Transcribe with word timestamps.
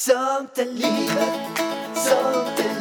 Sånt 0.00 0.58
är 0.58 0.64
livet, 0.64 1.58
är 2.58 2.77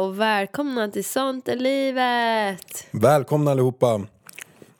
och 0.00 0.20
välkomna 0.20 0.88
till 0.88 1.04
Sånt 1.04 1.48
är 1.48 1.56
livet! 1.56 2.86
Välkomna 2.90 3.50
allihopa! 3.50 4.06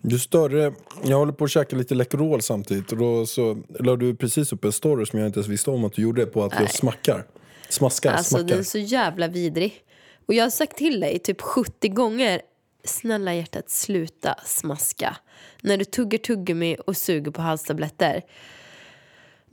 Ju 0.02 0.18
större, 0.18 0.72
jag 1.04 1.16
håller 1.16 1.32
på 1.32 1.44
att 1.44 1.50
käka 1.50 1.76
lite 1.76 1.94
Läkerol 1.94 2.42
samtidigt 2.42 2.92
och 2.92 2.98
då 2.98 3.26
så 3.26 3.62
la 3.78 3.96
du 3.96 4.14
precis 4.14 4.52
upp 4.52 4.64
en 4.64 4.72
story 4.72 5.06
som 5.06 5.18
jag 5.18 5.28
inte 5.28 5.38
ens 5.38 5.48
visste 5.48 5.70
om 5.70 5.84
att 5.84 5.92
du 5.92 6.02
gjorde 6.02 6.26
på 6.26 6.44
att 6.44 6.60
jag 6.60 6.70
smackar. 6.70 7.26
Smaskar, 7.68 8.12
Alltså 8.12 8.30
smackar. 8.30 8.46
den 8.46 8.58
är 8.58 8.62
så 8.62 8.78
jävla 8.78 9.28
vidrig. 9.28 9.82
Och 10.26 10.34
jag 10.34 10.44
har 10.44 10.50
sagt 10.50 10.76
till 10.76 11.00
dig 11.00 11.18
typ 11.18 11.40
70 11.40 11.88
gånger 11.88 12.42
Snälla 12.84 13.34
hjärtat, 13.34 13.70
sluta 13.70 14.34
smaska. 14.44 15.16
När 15.62 15.76
du 15.76 15.84
tuggar 15.84 16.18
tuggummi 16.18 16.76
och 16.86 16.96
suger 16.96 17.30
på 17.30 17.42
halstabletter. 17.42 18.22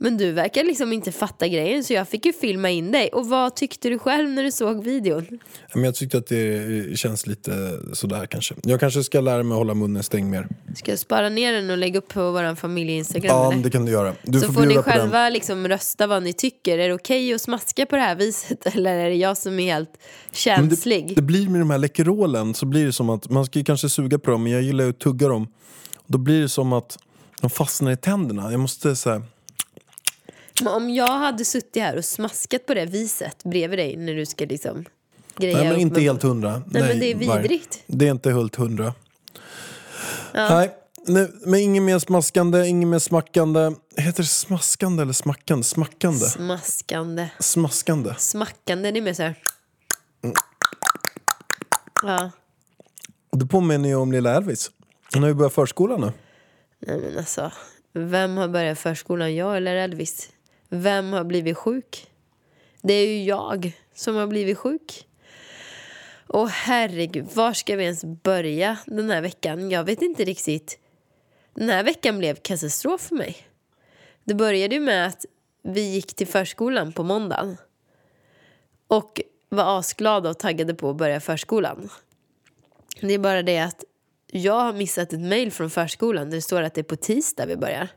Men 0.00 0.16
du 0.16 0.32
verkar 0.32 0.64
liksom 0.64 0.92
inte 0.92 1.12
fatta 1.12 1.48
grejen 1.48 1.84
så 1.84 1.92
jag 1.92 2.08
fick 2.08 2.26
ju 2.26 2.32
filma 2.32 2.70
in 2.70 2.92
dig. 2.92 3.08
Och 3.08 3.28
vad 3.28 3.56
tyckte 3.56 3.88
du 3.88 3.98
själv 3.98 4.30
när 4.30 4.42
du 4.42 4.52
såg 4.52 4.84
videon? 4.84 5.26
Men 5.74 5.84
jag 5.84 5.94
tyckte 5.94 6.18
att 6.18 6.26
det 6.26 6.98
känns 6.98 7.26
lite 7.26 7.78
sådär 7.92 8.26
kanske. 8.26 8.54
Jag 8.62 8.80
kanske 8.80 9.04
ska 9.04 9.20
lära 9.20 9.42
mig 9.42 9.52
att 9.54 9.58
hålla 9.58 9.74
munnen 9.74 10.02
stängd 10.02 10.30
mer. 10.30 10.48
Ska 10.76 10.92
jag 10.92 10.98
spara 10.98 11.28
ner 11.28 11.52
den 11.52 11.70
och 11.70 11.78
lägga 11.78 11.98
upp 11.98 12.08
på 12.08 12.30
vår 12.32 12.54
familje-instagram 12.54 13.36
Ja, 13.36 13.52
eller? 13.52 13.62
det 13.62 13.70
kan 13.70 13.84
du 13.84 13.92
göra. 13.92 14.14
Du 14.22 14.40
så 14.40 14.46
får 14.46 14.52
får 14.52 14.66
ni 14.66 14.76
själva 14.76 15.28
liksom 15.28 15.68
rösta 15.68 16.06
vad 16.06 16.22
ni 16.22 16.32
tycker. 16.32 16.78
Är 16.78 16.88
det 16.88 16.94
okej 16.94 17.34
att 17.34 17.40
smaska 17.40 17.86
på 17.86 17.96
det 17.96 18.02
här 18.02 18.14
viset 18.16 18.66
eller 18.76 18.94
är 18.94 19.08
det 19.08 19.16
jag 19.16 19.36
som 19.36 19.58
är 19.60 19.72
helt 19.72 19.90
Men 19.92 20.34
känslig? 20.34 21.08
det, 21.08 21.14
det 21.14 21.22
blir 21.22 21.48
med 21.48 21.60
de 21.60 21.70
här 21.70 21.78
Läkerolen 21.78 22.54
så 22.54 22.66
blir 22.66 22.86
det 22.86 22.92
som 22.92 23.10
att 23.10 23.30
man 23.30 23.46
ska 23.46 23.64
kanske 23.64 23.88
suga 23.88 24.18
på 24.18 24.30
dem 24.30 24.42
men 24.42 24.52
jag 24.52 24.62
gillar 24.62 24.84
ju 24.84 24.90
att 24.90 24.98
tugga 24.98 25.28
dem. 25.28 25.48
Då 26.06 26.18
blir 26.18 26.40
det 26.42 26.48
som 26.48 26.72
att 26.72 26.98
de 27.40 27.50
fastnar 27.50 27.92
i 27.92 27.96
tänderna. 27.96 28.50
Jag 28.50 28.60
måste 28.60 28.96
säga 28.96 29.22
om 30.66 30.90
jag 30.90 31.18
hade 31.18 31.44
suttit 31.44 31.82
här 31.82 31.96
och 31.96 32.04
smaskat 32.04 32.66
på 32.66 32.74
det 32.74 32.86
viset 32.86 33.44
bredvid 33.44 33.78
dig 33.78 33.96
när 33.96 34.14
du 34.14 34.26
ska 34.26 34.44
liksom 34.44 34.84
greja 35.36 35.58
Nej 35.58 35.68
men 35.68 35.80
inte 35.80 36.00
helt 36.00 36.22
hundra. 36.22 36.62
Nej, 36.66 36.82
men 36.82 36.98
det 37.00 37.10
är 37.10 37.26
var- 37.26 37.40
vidrigt. 37.40 37.82
Det 37.86 38.06
är 38.06 38.10
inte 38.10 38.32
helt 38.32 38.56
hundra. 38.56 38.94
Nej, 40.34 40.74
nu, 41.06 41.32
men 41.40 41.60
inget 41.60 41.82
mer 41.82 41.98
smaskande, 41.98 42.66
inget 42.66 42.88
mer 42.88 42.98
smackande. 42.98 43.72
Heter 43.96 44.22
det 44.22 44.28
smaskande 44.28 45.02
eller 45.02 45.12
smackande? 45.12 45.64
Smackande? 45.64 46.26
Smaskande. 46.26 47.28
Smaskande. 47.38 48.14
Smackande, 48.18 48.90
det 48.90 48.98
är 48.98 49.02
mer 49.02 49.14
så 49.14 49.22
här... 49.22 49.34
Ja. 52.02 52.30
Och 53.30 53.38
det 53.38 53.46
påminner 53.46 53.88
ju 53.88 53.94
om 53.94 54.12
lilla 54.12 54.36
Elvis. 54.36 54.70
Han 55.12 55.22
har 55.22 55.28
ju 55.28 55.34
börjat 55.34 55.54
förskolan 55.54 56.00
nu. 56.00 56.12
Nej 56.86 57.00
men 57.00 57.18
alltså. 57.18 57.52
Vem 57.92 58.36
har 58.36 58.48
börjat 58.48 58.78
förskolan? 58.78 59.34
Jag 59.34 59.56
eller 59.56 59.74
Elvis? 59.74 60.28
Vem 60.68 61.12
har 61.12 61.24
blivit 61.24 61.56
sjuk? 61.56 62.06
Det 62.82 62.92
är 62.92 63.06
ju 63.06 63.24
jag 63.24 63.72
som 63.94 64.16
har 64.16 64.26
blivit 64.26 64.58
sjuk. 64.58 65.06
Och 66.26 66.48
herregud, 66.48 67.26
var 67.34 67.52
ska 67.52 67.76
vi 67.76 67.84
ens 67.84 68.04
börja 68.04 68.78
den 68.86 69.10
här 69.10 69.20
veckan? 69.20 69.70
Jag 69.70 69.84
vet 69.84 70.02
inte 70.02 70.24
riktigt. 70.24 70.78
Den 71.54 71.68
här 71.68 71.84
veckan 71.84 72.18
blev 72.18 72.34
katastrof 72.34 73.00
för 73.00 73.14
mig. 73.14 73.36
Det 74.24 74.34
började 74.34 74.74
ju 74.74 74.80
med 74.80 75.06
att 75.06 75.24
vi 75.62 75.80
gick 75.80 76.14
till 76.14 76.26
förskolan 76.26 76.92
på 76.92 77.02
måndagen. 77.02 77.56
Och 78.86 79.20
var 79.48 79.78
asglada 79.78 80.30
och 80.30 80.38
taggade 80.38 80.74
på 80.74 80.90
att 80.90 80.96
börja 80.96 81.20
förskolan. 81.20 81.90
Det 83.00 83.14
är 83.14 83.18
bara 83.18 83.42
det 83.42 83.58
att 83.58 83.84
jag 84.26 84.60
har 84.60 84.72
missat 84.72 85.12
ett 85.12 85.20
mejl 85.20 85.52
från 85.52 85.70
förskolan 85.70 86.30
där 86.30 86.36
det 86.36 86.42
står 86.42 86.62
att 86.62 86.74
det 86.74 86.80
är 86.80 86.82
på 86.82 86.96
tisdag 86.96 87.46
vi 87.46 87.56
börjar. 87.56 87.88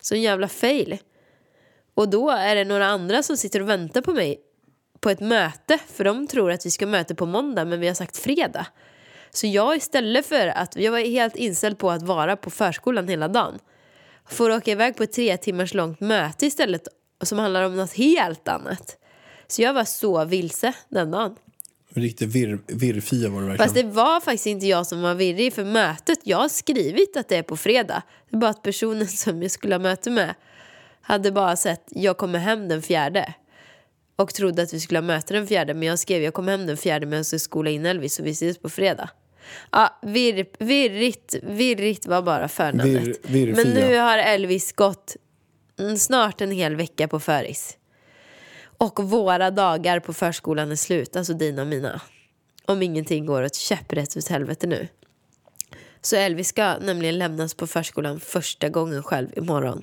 Så 0.00 0.14
en 0.14 0.22
jävla 0.22 0.48
fail. 0.48 0.98
Och 1.94 2.08
då 2.08 2.30
är 2.30 2.54
det 2.54 2.64
några 2.64 2.86
andra 2.86 3.22
som 3.22 3.36
sitter 3.36 3.60
och 3.62 3.68
väntar 3.68 4.00
på 4.00 4.12
mig 4.12 4.40
på 5.00 5.10
ett 5.10 5.20
möte. 5.20 5.78
För 5.86 6.04
de 6.04 6.26
tror 6.26 6.52
att 6.52 6.66
vi 6.66 6.70
ska 6.70 6.86
möte 6.86 7.14
på 7.14 7.26
måndag 7.26 7.64
men 7.64 7.80
vi 7.80 7.86
har 7.86 7.94
sagt 7.94 8.16
fredag. 8.16 8.66
Så 9.30 9.46
jag 9.46 9.76
istället 9.76 10.26
för 10.26 10.46
att, 10.46 10.76
jag 10.76 10.92
var 10.92 10.98
helt 10.98 11.36
inställd 11.36 11.78
på 11.78 11.90
att 11.90 12.02
vara 12.02 12.36
på 12.36 12.50
förskolan 12.50 13.08
hela 13.08 13.28
dagen. 13.28 13.58
Får 14.28 14.50
åka 14.50 14.70
iväg 14.70 14.96
på 14.96 15.02
ett 15.02 15.12
tre 15.12 15.36
timmars 15.36 15.74
långt 15.74 16.00
möte 16.00 16.46
istället 16.46 16.88
som 17.22 17.38
handlar 17.38 17.62
om 17.62 17.76
något 17.76 17.92
helt 17.92 18.48
annat. 18.48 18.96
Så 19.46 19.62
jag 19.62 19.74
var 19.74 19.84
så 19.84 20.24
vilse 20.24 20.72
den 20.88 21.10
dagen. 21.10 21.36
Riktigt 21.94 22.28
virr, 22.28 22.58
virrfia 22.66 23.28
var 23.28 23.40
det 23.40 23.46
verkligen. 23.46 23.68
Fast 23.68 23.74
det 23.74 23.82
var 23.82 24.20
faktiskt 24.20 24.46
inte 24.46 24.66
jag 24.66 24.86
som 24.86 25.02
var 25.02 25.14
virrig 25.14 25.52
för 25.54 25.64
mötet. 25.64 26.18
Jag 26.22 26.38
har 26.38 26.48
skrivit 26.48 27.16
att 27.16 27.28
det 27.28 27.36
är 27.36 27.42
på 27.42 27.56
fredag. 27.56 28.02
Det 28.30 28.36
är 28.36 28.40
bara 28.40 28.50
att 28.50 28.62
personen 28.62 29.08
som 29.08 29.42
jag 29.42 29.50
skulle 29.50 29.74
ha 29.74 29.78
möte 29.78 30.10
med 30.10 30.34
hade 31.04 31.32
bara 31.32 31.56
sett 31.56 31.84
jag 31.90 32.16
kommer 32.16 32.38
hem 32.38 32.68
den 32.68 32.82
fjärde. 32.82 33.34
Och 34.16 34.34
trodde 34.34 34.62
att 34.62 34.74
vi 34.74 34.80
skulle 34.80 34.98
ha 34.98 35.04
möte 35.04 35.34
den 35.34 35.46
fjärde. 35.46 35.74
Men 35.74 35.88
jag 35.88 35.98
skrev 35.98 36.22
jag 36.22 36.34
kommer 36.34 36.52
hem 36.52 36.66
den 36.66 36.76
fjärde 36.76 37.06
men 37.06 37.16
jag 37.16 37.26
ska 37.26 37.38
skola 37.38 37.70
in 37.70 37.86
Elvis 37.86 38.18
och 38.18 38.26
vi 38.26 38.30
ses 38.30 38.58
på 38.58 38.68
fredag. 38.68 39.10
Ja, 39.70 39.98
virr, 40.02 40.46
virrigt, 40.58 41.34
virrigt 41.42 42.06
var 42.06 42.22
bara 42.22 42.48
förnamnet. 42.48 43.02
Virr- 43.02 43.16
virrfia. 43.22 43.64
men 43.64 43.74
nu 43.74 43.98
har 43.98 44.18
Elvis 44.18 44.72
gått 44.72 45.16
snart 45.98 46.40
en 46.40 46.50
hel 46.50 46.76
vecka 46.76 47.08
på 47.08 47.20
föris. 47.20 47.76
Och 48.78 49.02
våra 49.02 49.50
dagar 49.50 50.00
på 50.00 50.12
förskolan 50.12 50.72
är 50.72 50.76
slut, 50.76 51.16
alltså 51.16 51.32
dina 51.32 51.62
och 51.62 51.68
mina. 51.68 52.00
Om 52.66 52.82
ingenting 52.82 53.26
går 53.26 53.42
åt 53.42 53.54
käpprätt 53.54 54.16
åt 54.16 54.28
helvete 54.28 54.66
nu. 54.66 54.88
Så 56.00 56.16
Elvis 56.16 56.48
ska 56.48 56.76
nämligen 56.78 57.18
lämnas 57.18 57.54
på 57.54 57.66
förskolan 57.66 58.20
första 58.20 58.68
gången 58.68 59.02
själv 59.02 59.28
imorgon. 59.38 59.82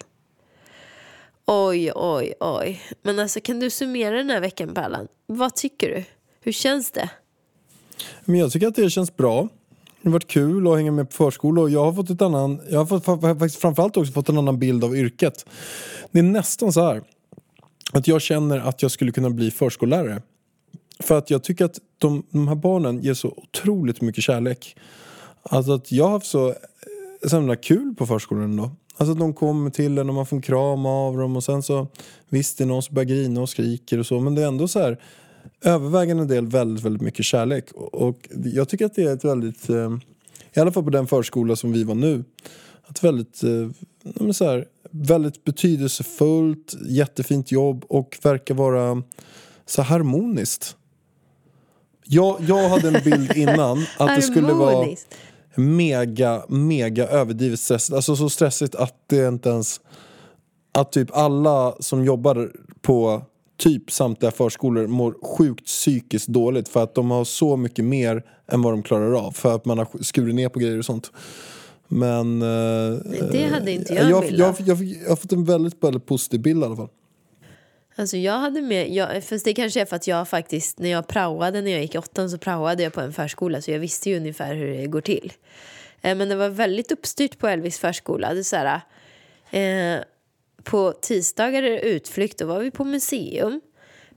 Oj, 1.45 1.91
oj, 1.95 2.33
oj. 2.39 2.81
Men 3.01 3.19
alltså 3.19 3.39
kan 3.39 3.59
du 3.59 3.69
summera 3.69 4.17
den 4.17 4.29
här 4.29 4.41
veckan 4.41 4.73
Pallan? 4.73 5.07
Vad 5.27 5.55
tycker 5.55 5.89
du? 5.89 6.03
Hur 6.41 6.51
känns 6.51 6.91
det? 6.91 7.09
Men 8.25 8.39
jag 8.39 8.51
tycker 8.51 8.67
att 8.67 8.75
det 8.75 8.89
känns 8.89 9.17
bra. 9.17 9.47
Det 10.01 10.09
har 10.09 10.13
varit 10.13 10.27
kul 10.27 10.67
att 10.67 10.75
hänga 10.75 10.91
med 10.91 11.09
på 11.09 11.15
förskola 11.15 11.61
och 11.61 11.69
jag 11.69 11.85
har 11.85 11.93
fått 11.93 12.09
ett 12.09 12.21
annan, 12.21 12.61
jag 12.69 12.79
har 12.79 12.85
fått, 12.85 13.05
faktiskt 13.21 13.61
framförallt 13.61 13.97
också 13.97 14.13
fått 14.13 14.29
en 14.29 14.37
annan 14.37 14.59
bild 14.59 14.83
av 14.83 14.95
yrket. 14.95 15.45
Det 16.11 16.19
är 16.19 16.23
nästan 16.23 16.73
så 16.73 16.81
här 16.81 17.03
att 17.93 18.07
jag 18.07 18.21
känner 18.21 18.59
att 18.59 18.81
jag 18.81 18.91
skulle 18.91 19.11
kunna 19.11 19.29
bli 19.29 19.51
förskollärare. 19.51 20.21
För 20.99 21.17
att 21.17 21.29
jag 21.29 21.43
tycker 21.43 21.65
att 21.65 21.79
de, 21.97 22.23
de 22.29 22.47
här 22.47 22.55
barnen 22.55 23.01
ger 23.01 23.13
så 23.13 23.27
otroligt 23.27 24.01
mycket 24.01 24.23
kärlek. 24.23 24.75
Alltså 25.43 25.71
att 25.71 25.91
jag 25.91 26.03
har 26.03 26.11
haft 26.11 26.25
så, 26.25 26.49
eh, 26.49 26.55
så 27.27 27.35
himla 27.35 27.55
kul 27.55 27.95
på 27.95 28.05
förskolan 28.05 28.43
ändå. 28.43 28.71
Alltså 29.01 29.11
att 29.11 29.19
de 29.19 29.33
kommer 29.33 29.69
till 29.69 29.97
en 29.97 30.09
och 30.09 30.15
man 30.15 30.25
får 30.25 30.35
en 30.35 30.41
kram 30.41 30.85
av 30.85 31.17
dem 31.17 31.35
och 31.35 31.43
sen 31.43 31.63
så 31.63 31.87
visst 32.29 32.57
det 32.57 32.63
är 32.63 32.65
någon 32.65 32.83
som 32.83 32.95
börjar 32.95 33.09
grina 33.09 33.41
och 33.41 33.49
skriker 33.49 33.97
och 33.97 34.05
så 34.05 34.19
men 34.19 34.35
det 34.35 34.41
är 34.43 34.47
ändå 34.47 34.67
så 34.67 34.79
här 34.79 34.99
övervägande 35.61 36.25
del 36.25 36.47
väldigt, 36.47 36.85
väldigt 36.85 37.01
mycket 37.01 37.25
kärlek. 37.25 37.71
Och, 37.73 38.29
jag 38.45 38.69
tycker 38.69 38.85
att 38.85 38.95
det 38.95 39.03
är 39.03 39.13
ett 39.13 39.25
väldigt, 39.25 39.69
eh, 39.69 39.97
i 40.53 40.59
alla 40.59 40.71
fall 40.71 40.83
på 40.83 40.89
den 40.89 41.07
förskola 41.07 41.55
som 41.55 41.71
vi 41.71 41.83
var 41.83 41.95
nu, 41.95 42.23
ett 42.89 43.03
väldigt, 43.03 43.43
eh, 43.43 43.69
men 44.03 44.33
så 44.33 44.45
här, 44.45 44.65
väldigt 44.91 45.43
betydelsefullt, 45.43 46.75
jättefint 46.87 47.51
jobb 47.51 47.85
och 47.87 48.17
verkar 48.21 48.55
vara 48.55 49.03
så 49.65 49.81
harmoniskt. 49.81 50.75
Jag, 52.03 52.41
jag 52.47 52.69
hade 52.69 52.87
en 52.87 53.03
bild 53.03 53.37
innan 53.37 53.85
att 53.97 54.15
det 54.15 54.21
skulle 54.21 54.53
vara 54.53 54.87
mega, 55.55 56.43
mega 56.49 57.07
överdrivet 57.07 57.59
stressigt. 57.59 57.95
Alltså 57.95 58.15
så 58.15 58.29
stressigt 58.29 58.75
att 58.75 58.95
det 59.07 59.27
inte 59.27 59.49
ens... 59.49 59.81
Att 60.73 60.91
typ 60.91 61.17
alla 61.17 61.75
som 61.79 62.05
jobbar 62.05 62.51
på 62.81 63.21
typ 63.57 63.91
samtliga 63.91 64.31
förskolor 64.31 64.87
mår 64.87 65.15
sjukt 65.37 65.65
psykiskt 65.65 66.27
dåligt 66.27 66.69
för 66.69 66.83
att 66.83 66.95
de 66.95 67.11
har 67.11 67.23
så 67.23 67.57
mycket 67.57 67.85
mer 67.85 68.23
än 68.51 68.61
vad 68.61 68.73
de 68.73 68.83
klarar 68.83 69.13
av. 69.13 69.31
För 69.31 69.55
att 69.55 69.65
man 69.65 69.77
har 69.77 70.03
skurit 70.03 70.35
ner 70.35 70.49
på 70.49 70.59
grejer 70.59 70.79
och 70.79 70.85
sånt. 70.85 71.11
Men... 71.87 72.41
eh, 72.41 73.27
det 73.31 73.49
hade 73.53 73.71
inte 73.71 73.93
jag 73.93 74.09
jag, 74.09 74.31
jag, 74.31 74.55
jag, 74.59 74.83
jag 74.83 75.09
har 75.09 75.15
fått 75.15 75.31
en 75.31 75.45
väldigt, 75.45 75.83
väldigt 75.83 76.05
positiv 76.05 76.41
bild 76.41 76.61
i 76.63 76.65
alla 76.65 76.75
fall. 76.75 76.89
Alltså 77.95 78.17
jag 78.17 78.39
hade 78.39 78.61
med, 78.61 78.89
jag, 78.89 79.23
fast 79.23 79.45
det 79.45 79.53
kanske 79.53 79.81
är 79.81 79.85
för 79.85 79.95
att 79.95 80.07
jag 80.07 80.27
faktiskt, 80.27 80.79
när 80.79 80.89
jag 80.89 81.07
praoade 81.07 81.61
när 81.61 81.71
jag 81.71 81.81
gick 81.81 81.95
i 81.95 81.97
åttan 81.97 82.29
så 82.29 82.37
praoade 82.37 82.83
jag 82.83 82.93
på 82.93 83.01
en 83.01 83.13
förskola 83.13 83.61
så 83.61 83.71
jag 83.71 83.79
visste 83.79 84.09
ju 84.09 84.17
ungefär 84.17 84.55
hur 84.55 84.67
det 84.67 84.87
går 84.87 85.01
till. 85.01 85.33
Eh, 86.01 86.15
Men 86.15 86.29
det 86.29 86.35
var 86.35 86.49
väldigt 86.49 86.91
uppstyrt 86.91 87.39
på 87.39 87.47
Elvis 87.47 87.79
förskola. 87.79 88.33
Det 88.33 88.43
så 88.43 88.55
här, 88.55 88.81
Eh, 89.51 90.03
på 90.63 90.93
tisdagar 91.01 91.63
är 91.63 91.69
det 91.69 91.79
utflykt, 91.79 92.39
då 92.39 92.45
var 92.45 92.59
vi 92.59 92.71
på 92.71 92.83
museum. 92.83 93.61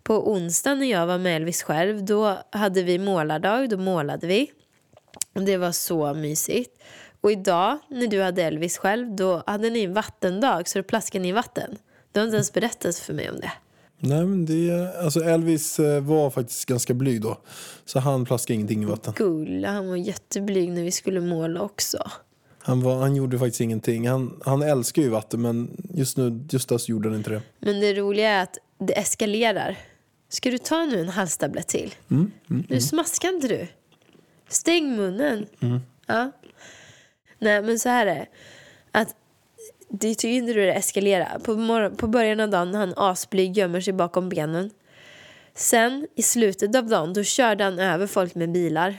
På 0.03 0.33
onsdag 0.33 0.75
när 0.75 0.87
jag 0.87 1.07
var 1.07 1.19
med 1.19 1.37
Elvis 1.37 1.63
själv, 1.63 2.05
då 2.05 2.39
hade 2.51 2.83
vi 2.83 2.99
målardag, 2.99 3.69
då 3.69 3.77
målade 3.77 4.27
vi. 4.27 4.51
Det 5.33 5.57
var 5.57 5.73
så 5.73 6.15
mysigt. 6.15 6.83
Och 7.21 7.33
idag 7.33 7.79
när 7.89 8.07
du 8.07 8.23
hade 8.23 8.43
Elvis 8.43 8.79
själv, 8.79 9.17
då 9.17 9.43
hade 9.47 9.71
ni 9.71 9.85
en 9.85 9.95
vattendag 9.95 10.69
så 10.69 10.79
då 10.79 10.83
plaskade 10.83 11.23
ni 11.23 11.29
i 11.29 11.33
vatten. 11.33 11.79
Du 12.13 12.21
har 12.21 12.25
inte 12.25 12.37
ens 12.37 12.53
berättat 12.53 12.97
för 12.97 13.13
mig 13.13 13.31
om 13.31 13.41
det. 13.41 13.53
Nej, 14.07 14.25
men 14.25 14.47
det, 14.47 14.95
alltså 15.01 15.21
Elvis 15.21 15.81
eh, 15.81 16.03
var 16.03 16.31
faktiskt 16.31 16.67
ganska 16.67 16.95
blyg 16.95 17.23
då. 17.23 17.39
Så 17.85 17.99
han 17.99 18.25
plaskade 18.25 18.55
ingenting 18.55 18.83
i 18.83 18.87
vatten. 18.87 19.13
Gulla, 19.17 19.69
han 19.69 19.89
var 19.89 19.97
jätteblyg 19.97 20.73
när 20.73 20.83
vi 20.83 20.91
skulle 20.91 21.21
måla 21.21 21.61
också. 21.61 22.11
Han, 22.59 22.83
var, 22.83 22.97
han 22.97 23.17
gjorde 23.17 23.39
faktiskt 23.39 23.61
ingenting. 23.61 24.09
Han, 24.09 24.41
han 24.45 24.63
älskar 24.63 25.03
ju 25.03 25.09
vatten 25.09 25.43
men 25.43 25.71
just 25.95 26.17
nu 26.17 26.47
just 26.51 26.69
så 26.69 26.79
gjorde 26.87 27.09
han 27.09 27.19
inte 27.19 27.31
det. 27.31 27.43
Men 27.59 27.81
det 27.81 27.95
roliga 27.95 28.31
är 28.31 28.43
att 28.43 28.59
det 28.79 28.99
eskalerar. 28.99 29.79
Ska 30.29 30.51
du 30.51 30.59
ta 30.59 30.85
nu 30.85 31.01
en 31.01 31.09
halstablett 31.09 31.69
till? 31.69 31.95
nu 32.47 32.81
smaskar 32.81 33.29
inte 33.29 33.49
du. 33.49 33.67
Stäng 34.49 34.97
munnen. 34.97 35.47
Ja. 36.07 36.31
Nej, 37.39 37.63
men 37.63 37.79
så 37.79 37.89
här 37.89 38.07
är 38.07 38.15
det. 38.15 38.27
Att 38.93 39.17
det 39.89 40.15
tycker 40.15 40.29
inte 40.29 40.53
du 40.53 40.67
det 40.67 40.73
eskalerar. 40.73 41.39
På, 41.39 41.57
morgon, 41.57 41.97
på 41.97 42.07
början 42.07 42.41
av 42.41 42.51
dagen 42.51 42.75
han 42.75 42.95
asblyg 42.97 43.57
gömmer 43.57 43.81
sig 43.81 43.93
bakom 43.93 44.29
benen. 44.29 44.71
Sen 45.55 46.07
i 46.15 46.23
slutet 46.23 46.77
av 46.77 46.89
dagen 46.89 47.13
då 47.13 47.23
körde 47.23 47.65
han 47.65 47.79
över 47.79 48.07
folk 48.07 48.35
med 48.35 48.53
bilar. 48.53 48.97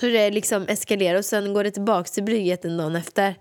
Så 0.00 0.06
det 0.06 0.30
liksom 0.30 0.66
eskalerar 0.68 1.18
och 1.18 1.24
sen 1.24 1.54
går 1.54 1.64
det 1.64 1.70
tillbaka 1.70 2.08
till 2.08 2.22
blygheten 2.22 2.76
dagen 2.76 2.96
efter. 2.96 3.34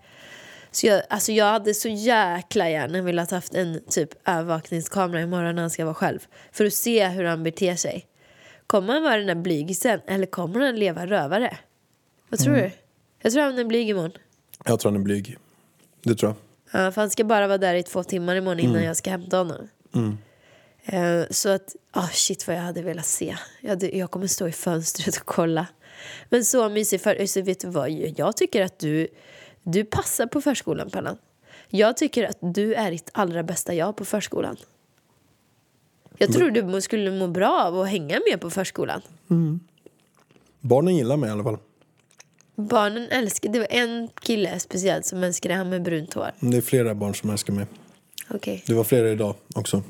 Så 0.71 0.87
jag, 0.87 1.01
alltså 1.09 1.31
jag 1.31 1.45
hade 1.45 1.73
så 1.73 1.89
jäkla 1.89 2.69
gärna 2.69 3.01
velat 3.01 3.31
haft 3.31 3.55
en 3.55 3.81
typ 3.89 4.09
övervakningskamera 4.29 5.21
imorgon 5.21 5.55
när 5.55 5.61
han 5.61 5.69
ska 5.69 5.85
vara 5.85 5.95
själv. 5.95 6.19
För 6.51 6.65
att 6.65 6.73
se 6.73 7.07
hur 7.07 7.23
han 7.23 7.43
beter 7.43 7.75
sig. 7.75 8.05
Kommer 8.67 8.93
han 8.93 9.03
vara 9.03 9.17
den 9.17 9.27
där 9.27 9.35
blygisen 9.35 9.99
eller 10.07 10.25
kommer 10.25 10.59
han 10.59 10.75
leva 10.75 11.05
rövare? 11.07 11.57
Vad 12.29 12.39
tror 12.39 12.55
du? 12.55 12.71
Jag 13.21 13.33
tror 13.33 13.43
han 13.43 13.59
är 13.59 13.63
blyg 13.63 13.89
imorgon. 13.89 14.11
Jag 14.65 14.79
tror 14.79 14.91
han 14.91 15.01
är 15.01 15.03
blyg. 15.03 15.37
Det 16.03 16.15
tror 16.15 16.29
jag. 16.29 16.37
Ja, 16.83 16.91
för 16.91 17.01
han 17.01 17.09
ska 17.09 17.23
bara 17.23 17.47
vara 17.47 17.57
där 17.57 17.75
i 17.75 17.83
två 17.83 18.03
timmar 18.03 18.35
imorgon 18.35 18.59
innan 18.59 18.83
jag 18.83 18.97
ska 18.97 19.09
hämta 19.09 19.37
honom. 19.37 19.67
Eh, 20.83 21.23
så 21.29 21.49
att, 21.49 21.75
ah 21.91 22.07
shit 22.07 22.47
vad 22.47 22.55
jag 22.55 22.61
hade 22.61 22.81
velat 22.81 23.05
se. 23.05 23.37
Jag, 23.61 23.69
hade, 23.69 23.97
jag 23.97 24.11
kommer 24.11 24.27
stå 24.27 24.47
i 24.47 24.51
fönstret 24.51 25.17
och 25.17 25.25
kolla. 25.25 25.67
Men 26.29 26.45
så 26.45 26.69
mysigt, 26.69 27.03
för 27.03 27.25
så 27.25 27.41
vet 27.41 27.59
du 27.59 27.67
vad? 27.67 27.89
Jag 27.91 28.37
tycker 28.37 28.61
att 28.61 28.79
du, 28.79 29.07
du 29.63 29.83
passar 29.85 30.25
på 30.25 30.41
förskolan 30.41 30.89
Pallan. 30.89 31.17
Jag 31.69 31.97
tycker 31.97 32.23
att 32.23 32.37
du 32.39 32.73
är 32.73 32.91
ditt 32.91 33.09
allra 33.13 33.43
bästa 33.43 33.73
jag 33.73 33.95
på 33.95 34.05
förskolan. 34.05 34.57
Jag 36.17 36.33
tror 36.33 36.51
du 36.51 36.81
skulle 36.81 37.11
må 37.11 37.27
bra 37.27 37.63
av 37.63 37.79
att 37.79 37.89
hänga 37.89 38.19
med 38.31 38.41
på 38.41 38.49
förskolan. 38.49 39.01
Barnen 40.59 40.95
gillar 40.95 41.17
mig 41.17 41.29
i 41.29 41.31
alla 41.31 41.43
fall. 41.43 41.57
Barnen 42.61 43.07
älskar, 43.09 43.49
det 43.49 43.59
var 43.59 43.67
en 43.69 44.09
kille 44.21 44.59
speciellt 44.59 45.05
som 45.05 45.23
älskade 45.23 45.55
han 45.55 45.69
med 45.69 45.81
brunt 45.83 46.13
hår. 46.13 46.31
Det 46.39 46.57
är 46.57 46.61
flera 46.61 46.95
barn 46.95 47.15
som 47.15 47.29
älskar 47.29 47.53
mig. 47.53 47.65
Okej. 48.29 48.63
Det 48.67 48.73
var 48.73 48.83
flera 48.83 49.09
idag 49.11 49.35
också. 49.55 49.83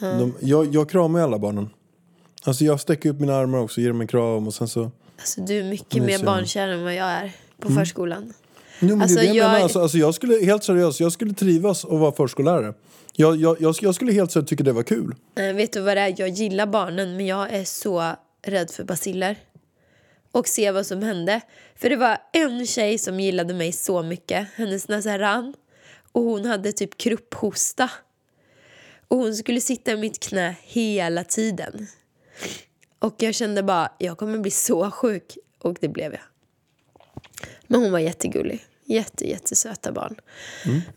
De, 0.00 0.34
jag, 0.40 0.74
jag 0.74 0.90
kramar 0.90 1.20
alla 1.20 1.38
barnen. 1.38 1.70
Alltså 2.44 2.64
jag 2.64 2.80
sträcker 2.80 3.10
upp 3.10 3.20
mina 3.20 3.36
armar 3.36 3.58
också, 3.58 3.80
ger 3.80 3.88
dem 3.88 4.00
en 4.00 4.06
kram 4.06 4.46
och 4.46 4.54
sen 4.54 4.68
så... 4.68 4.90
Alltså 5.18 5.40
du 5.40 5.58
är 5.58 5.64
mycket 5.64 6.02
mer 6.02 6.24
barnkär 6.24 6.68
än 6.68 6.82
vad 6.84 6.94
jag 6.94 7.06
är 7.06 7.32
på 7.60 7.72
förskolan. 7.72 8.32
Jo, 8.80 8.88
men 8.88 9.02
Alltså, 9.02 9.16
det 9.16 9.22
är 9.22 9.28
det 9.32 9.34
jag 9.34 9.36
jag- 9.44 9.50
menar. 9.50 9.62
Alltså, 9.62 9.80
alltså, 9.82 9.98
jag 9.98 10.14
skulle, 10.14 10.44
helt 10.44 10.64
seriöst, 10.64 11.00
jag 11.00 11.12
skulle 11.12 11.34
trivas 11.34 11.84
och 11.84 11.98
vara 11.98 12.12
förskollärare. 12.12 12.74
Jag, 13.14 13.36
jag, 13.36 13.60
jag, 13.60 13.76
jag 13.80 13.94
skulle 13.94 14.12
helt 14.12 14.32
seriöst 14.32 14.48
tycka 14.48 14.64
det 14.64 14.72
var 14.72 14.82
kul. 14.82 15.14
Nej, 15.34 15.52
vet 15.52 15.72
du 15.72 15.80
vad 15.80 15.96
det 15.96 16.00
är? 16.00 16.14
Jag 16.18 16.28
gillar 16.28 16.66
barnen 16.66 17.16
men 17.16 17.26
jag 17.26 17.50
är 17.54 17.64
så 17.64 18.12
rädd 18.46 18.70
för 18.70 18.84
basiller. 18.84 19.36
Och 20.32 20.48
se 20.48 20.70
vad 20.70 20.86
som 20.86 21.02
hände. 21.02 21.40
För 21.76 21.90
det 21.90 21.96
var 21.96 22.18
en 22.32 22.66
tjej 22.66 22.98
som 22.98 23.20
gillade 23.20 23.54
mig 23.54 23.72
så 23.72 24.02
mycket. 24.02 24.48
Hennes 24.54 24.88
näsa 24.88 25.18
rann. 25.18 25.54
Och 26.12 26.22
hon 26.22 26.44
hade 26.44 26.72
typ 26.72 26.98
krupphosta. 26.98 27.90
Och 29.08 29.18
hon 29.18 29.34
skulle 29.34 29.60
sitta 29.60 29.92
i 29.92 29.96
mitt 29.96 30.20
knä 30.20 30.54
hela 30.62 31.24
tiden. 31.24 31.86
Och 32.98 33.14
jag 33.18 33.34
kände 33.34 33.62
bara, 33.62 33.92
jag 33.98 34.18
kommer 34.18 34.38
bli 34.38 34.50
så 34.50 34.90
sjuk. 34.90 35.38
Och 35.58 35.76
det 35.80 35.88
blev 35.88 36.12
jag. 36.12 36.22
Men 37.66 37.80
hon 37.80 37.92
var 37.92 37.98
jättegullig. 37.98 38.64
Jätte, 38.84 39.28
jättesöta 39.28 39.92
barn. 39.92 40.20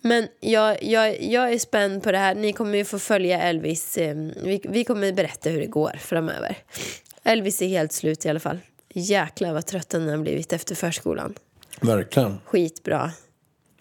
Men 0.01 0.27
jag, 0.39 0.83
jag, 0.83 1.23
jag 1.23 1.53
är 1.53 1.59
spänd 1.59 2.03
på 2.03 2.11
det 2.11 2.17
här. 2.17 2.35
Ni 2.35 2.53
kommer 2.53 2.77
ju 2.77 2.85
få 2.85 2.99
följa 2.99 3.41
Elvis. 3.41 3.97
Eh, 3.97 4.15
vi, 4.43 4.61
vi 4.69 4.83
kommer 4.83 5.11
berätta 5.11 5.49
hur 5.49 5.59
det 5.59 5.65
går 5.65 5.97
framöver. 5.99 6.57
Elvis 7.23 7.61
är 7.61 7.67
helt 7.67 7.91
slut 7.91 8.25
i 8.25 8.29
alla 8.29 8.39
fall. 8.39 8.59
Jäklar 8.93 9.53
vad 9.53 9.65
trött 9.65 9.93
han 9.93 10.07
har 10.09 10.17
blivit 10.17 10.53
efter 10.53 10.75
förskolan. 10.75 11.33
Verkligen. 11.81 12.37
Skitbra. 12.45 13.11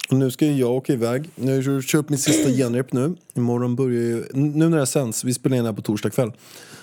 Och 0.09 0.17
nu 0.17 0.31
ska 0.31 0.45
ju 0.45 0.53
jag 0.53 0.71
åka 0.71 0.93
iväg. 0.93 1.29
Nu 1.35 1.55
har 1.67 1.73
jag 1.73 1.83
köpt 1.83 2.09
mitt 2.09 2.19
sista 2.19 2.49
genrep 2.49 2.93
nu. 2.93 3.15
Imorgon 3.33 3.75
börjar 3.75 4.01
ju... 4.01 4.25
Nu 4.33 4.69
när 4.69 4.77
det 4.77 4.87
sänds, 4.87 5.23
vi 5.23 5.33
spelar 5.33 5.57
in 5.57 5.63
det 5.63 5.69
här 5.69 5.75
på 5.75 5.81
torsdag 5.81 6.09
kväll. 6.09 6.31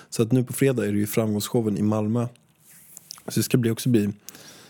Så 0.09 0.23
att 0.23 0.31
nu 0.31 0.43
på 0.43 0.53
fredag 0.53 0.85
är 0.87 0.91
det 0.91 0.97
ju 0.97 1.07
framgångsshowen 1.07 1.77
i 1.77 1.81
Malmö. 1.81 2.27
Så 3.27 3.39
det 3.39 3.43
ska 3.43 3.57
bli 3.57 3.71
också 3.71 3.89
bli 3.89 4.09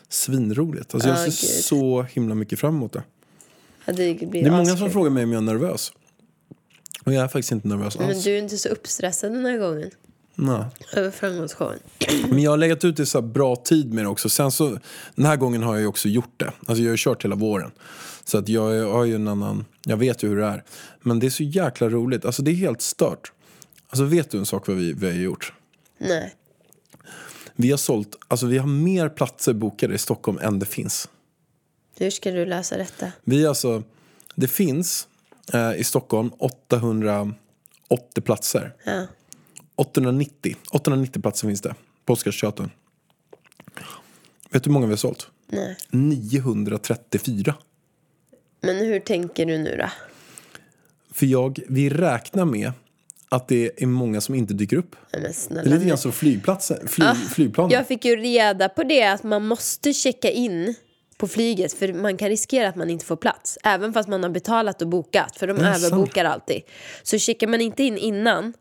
svinroligt. 0.09 0.93
Alltså 0.93 1.09
Ja, 1.09 1.23
jag 1.23 1.33
ser 1.33 1.47
gud. 1.47 1.63
så 1.63 2.01
himla 2.01 2.35
mycket 2.35 2.59
fram 2.59 2.75
emot 2.75 2.93
det. 2.93 3.03
Ja, 3.85 3.93
det 3.93 4.13
Det 4.13 4.41
är 4.41 4.51
många 4.51 4.77
som 4.77 4.91
frågar 4.91 5.09
mig 5.09 5.23
om 5.23 5.31
jag 5.31 5.37
är 5.37 5.45
nervös. 5.45 5.91
Och 7.03 7.13
jag 7.13 7.23
är 7.23 7.27
faktiskt 7.27 7.51
inte 7.51 7.67
nervös 7.67 7.95
alls. 7.97 8.07
Men 8.07 8.21
du 8.21 8.37
är 8.37 8.41
inte 8.41 8.57
så 8.57 8.69
uppstressad 8.69 9.31
den 9.31 9.45
här 9.45 9.57
gången. 9.57 9.91
Nej. 10.41 10.63
Över 10.93 11.11
framgångsshowen. 11.11 11.79
Men 12.29 12.39
jag 12.39 12.51
har 12.51 12.57
legat 12.57 12.83
ut 12.85 12.99
i 12.99 13.05
så 13.05 13.21
bra 13.21 13.55
tid 13.55 13.93
med 13.93 14.03
det 14.03 14.07
också. 14.07 14.29
Sen 14.29 14.51
så, 14.51 14.77
den 15.15 15.25
här 15.25 15.35
gången 15.35 15.63
har 15.63 15.77
jag 15.77 15.89
också 15.89 16.09
gjort 16.09 16.33
det. 16.39 16.51
Alltså 16.67 16.83
jag 16.83 16.91
har 16.91 16.97
kört 16.97 17.23
hela 17.25 17.35
våren. 17.35 17.71
Så 18.23 18.37
att 18.37 18.49
jag 18.49 18.75
är- 18.77 18.83
har 18.85 19.05
ju 19.05 19.15
en 19.15 19.27
annan, 19.27 19.65
jag 19.85 19.97
vet 19.97 20.23
ju 20.23 20.27
hur 20.29 20.35
det 20.37 20.45
är. 20.45 20.63
Men 21.01 21.19
det 21.19 21.25
är 21.25 21.29
så 21.29 21.43
jäkla 21.43 21.89
roligt. 21.89 22.25
Alltså 22.25 22.41
det 22.41 22.51
är 22.51 22.55
helt 22.55 22.81
stört. 22.81 23.31
Alltså 23.89 24.03
vet 24.03 24.31
du 24.31 24.37
en 24.37 24.45
sak 24.45 24.67
vad 24.67 24.77
vi, 24.77 24.93
vi 24.93 25.05
har 25.07 25.13
gjort? 25.13 25.53
Nej. 25.97 26.35
Vi 27.55 27.71
har 27.71 27.77
sålt, 27.77 28.15
alltså 28.27 28.45
vi 28.45 28.57
har 28.57 28.67
mer 28.67 29.09
platser 29.09 29.53
bokade 29.53 29.93
i 29.93 29.97
Stockholm 29.97 30.37
än 30.41 30.59
det 30.59 30.65
finns. 30.65 31.09
Hur 31.97 32.09
ska 32.09 32.31
du 32.31 32.45
lösa 32.45 32.77
detta? 32.77 33.11
Vi 33.23 33.45
alltså, 33.47 33.83
det 34.35 34.47
finns 34.47 35.07
eh, 35.53 35.73
i 35.75 35.83
Stockholm 35.83 36.29
880 36.39 38.21
platser. 38.23 38.73
Ja. 38.85 39.05
890, 39.79 40.55
890 40.71 41.21
platser 41.21 41.47
finns 41.47 41.61
det 41.61 41.75
på 42.05 42.13
Oscarsteatern. 42.13 42.69
Vet 44.49 44.63
du 44.63 44.69
hur 44.69 44.73
många 44.73 44.85
vi 44.85 44.91
har 44.91 44.97
sålt? 44.97 45.27
Nej. 45.47 45.77
934. 45.89 47.55
Men 48.61 48.77
hur 48.77 48.99
tänker 48.99 49.45
du 49.45 49.57
nu 49.57 49.75
då? 49.77 49.89
För 51.13 51.25
jag, 51.25 51.59
vi 51.67 51.89
räknar 51.89 52.45
med 52.45 52.71
att 53.29 53.47
det 53.47 53.83
är 53.83 53.85
många 53.87 54.21
som 54.21 54.35
inte 54.35 54.53
dyker 54.53 54.77
upp. 54.77 54.95
Nej, 55.13 55.33
Det 55.49 55.59
är 55.59 55.63
lite 55.63 55.85
grann 55.85 55.97
som 55.97 56.11
flygplatsen, 56.11 56.87
fly, 56.87 57.05
flygplanen. 57.29 57.71
Jag 57.71 57.87
fick 57.87 58.05
ju 58.05 58.15
reda 58.15 58.69
på 58.69 58.83
det 58.83 59.03
att 59.03 59.23
man 59.23 59.47
måste 59.47 59.93
checka 59.93 60.29
in 60.29 60.75
på 61.17 61.27
flyget 61.27 61.73
för 61.73 61.93
man 61.93 62.17
kan 62.17 62.29
riskera 62.29 62.69
att 62.69 62.75
man 62.75 62.89
inte 62.89 63.05
får 63.05 63.15
plats. 63.15 63.57
Även 63.63 63.93
fast 63.93 64.09
man 64.09 64.23
har 64.23 64.29
betalat 64.29 64.81
och 64.81 64.87
bokat, 64.87 65.37
för 65.37 65.47
de 65.47 65.57
Är 65.57 65.63
det 65.63 65.73
sant? 65.73 65.83
överbokar 65.93 66.25
alltid. 66.25 66.61
Så 67.03 67.17
checkar 67.17 67.47
man 67.47 67.61
inte 67.61 67.83
in 67.83 67.97
innan 67.97 68.53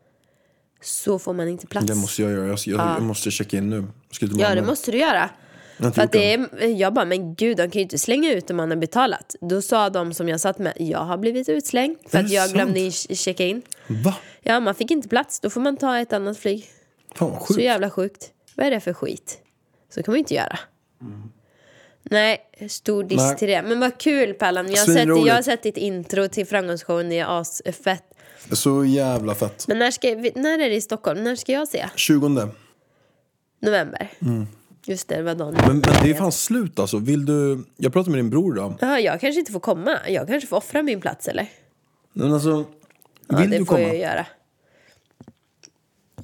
så 0.81 1.19
får 1.19 1.33
man 1.33 1.47
inte 1.47 1.67
plats. 1.67 1.87
Det 1.87 1.95
måste 1.95 2.21
jag 2.21 2.31
göra. 2.31 2.47
Jag, 2.47 2.57
jag, 2.65 2.79
jag 2.79 3.01
måste 3.01 3.31
checka 3.31 3.57
in 3.57 3.69
nu. 3.69 3.87
Ska 4.11 4.27
till 4.27 4.39
Ja, 4.39 4.55
det 4.55 4.61
måste 4.61 4.91
du 4.91 4.97
göra. 4.97 5.29
Jag 5.77 5.95
För 5.95 6.09
det 6.11 6.33
är, 6.33 6.67
jag 6.67 6.93
bara, 6.93 7.05
men 7.05 7.35
gud, 7.35 7.57
de 7.57 7.63
kan 7.63 7.79
ju 7.79 7.81
inte 7.83 7.97
slänga 7.97 8.33
ut 8.33 8.49
om 8.49 8.57
man 8.57 8.69
har 8.69 8.77
betalat. 8.77 9.35
Då 9.41 9.61
sa 9.61 9.89
de 9.89 10.13
som 10.13 10.29
jag 10.29 10.39
satt 10.39 10.59
med, 10.59 10.73
jag 10.77 10.99
har 10.99 11.17
blivit 11.17 11.49
utslängd 11.49 11.97
för 12.07 12.17
att 12.19 12.29
jag 12.29 12.43
sant? 12.43 12.53
glömde 12.53 12.91
checka 12.91 13.45
in. 13.45 13.61
Va? 13.87 14.15
Ja, 14.41 14.59
man 14.59 14.75
fick 14.75 14.91
inte 14.91 15.09
plats. 15.09 15.39
Då 15.39 15.49
får 15.49 15.61
man 15.61 15.77
ta 15.77 15.97
ett 15.99 16.13
annat 16.13 16.37
flyg. 16.37 16.65
Fan 17.15 17.31
vad 17.31 17.39
Så 17.41 17.45
sjukt. 17.47 17.61
jävla 17.63 17.89
sjukt. 17.89 18.29
Vad 18.55 18.67
är 18.67 18.71
det 18.71 18.79
för 18.79 18.93
skit? 18.93 19.37
Så 19.95 20.03
kan 20.03 20.11
man 20.11 20.19
inte 20.19 20.33
göra. 20.33 20.59
Nej, 22.03 22.37
stor 22.69 23.03
diss 23.03 23.35
till 23.37 23.47
det. 23.47 23.61
Men 23.61 23.79
vad 23.79 23.97
kul 23.97 24.33
Pallan. 24.33 24.71
Jag 24.71 24.77
har, 24.77 24.85
sett, 24.85 24.95
Svinroligt. 24.95 25.27
jag 25.27 25.35
har 25.35 25.41
sett 25.41 25.63
ditt 25.63 25.77
intro 25.77 26.27
till 26.27 26.45
framgångsshowen. 26.47 27.09
Det 27.09 27.19
är 27.19 27.39
asfett. 27.39 28.03
Så 28.51 28.85
jävla 28.85 29.35
fett. 29.35 29.67
Men 29.67 29.79
när, 29.79 29.91
ska, 29.91 30.07
när 30.35 30.59
är 30.59 30.69
det 30.69 30.75
i 30.75 30.81
Stockholm? 30.81 31.23
När 31.23 31.35
ska 31.35 31.51
jag 31.51 31.67
se? 31.67 31.89
20. 31.95 32.49
November. 33.61 34.11
Just 34.85 35.07
det, 35.07 35.15
det 35.15 35.23
var 35.23 35.35
dagen. 35.35 35.55
Mm. 35.55 35.67
Men, 35.67 35.79
men 35.79 36.03
det 36.03 36.09
är 36.09 36.13
fan 36.13 36.31
slut 36.31 36.79
alltså. 36.79 36.97
Vill 36.97 37.25
du... 37.25 37.63
Jag 37.77 37.93
pratade 37.93 38.11
med 38.11 38.17
din 38.19 38.29
bror 38.29 38.53
då. 38.53 38.77
Ja, 38.81 38.99
jag 38.99 39.21
kanske 39.21 39.39
inte 39.39 39.51
får 39.51 39.59
komma. 39.59 39.97
Jag 40.07 40.27
kanske 40.27 40.47
får 40.47 40.57
offra 40.57 40.83
min 40.83 41.01
plats 41.01 41.27
eller? 41.27 41.47
Men 42.13 42.33
alltså... 42.33 42.65
Ja, 43.27 43.37
Vill 43.37 43.49
det 43.49 43.57
du 43.57 43.65
får 43.65 43.75
komma? 43.75 43.87
jag 43.87 43.97
göra. 43.97 44.25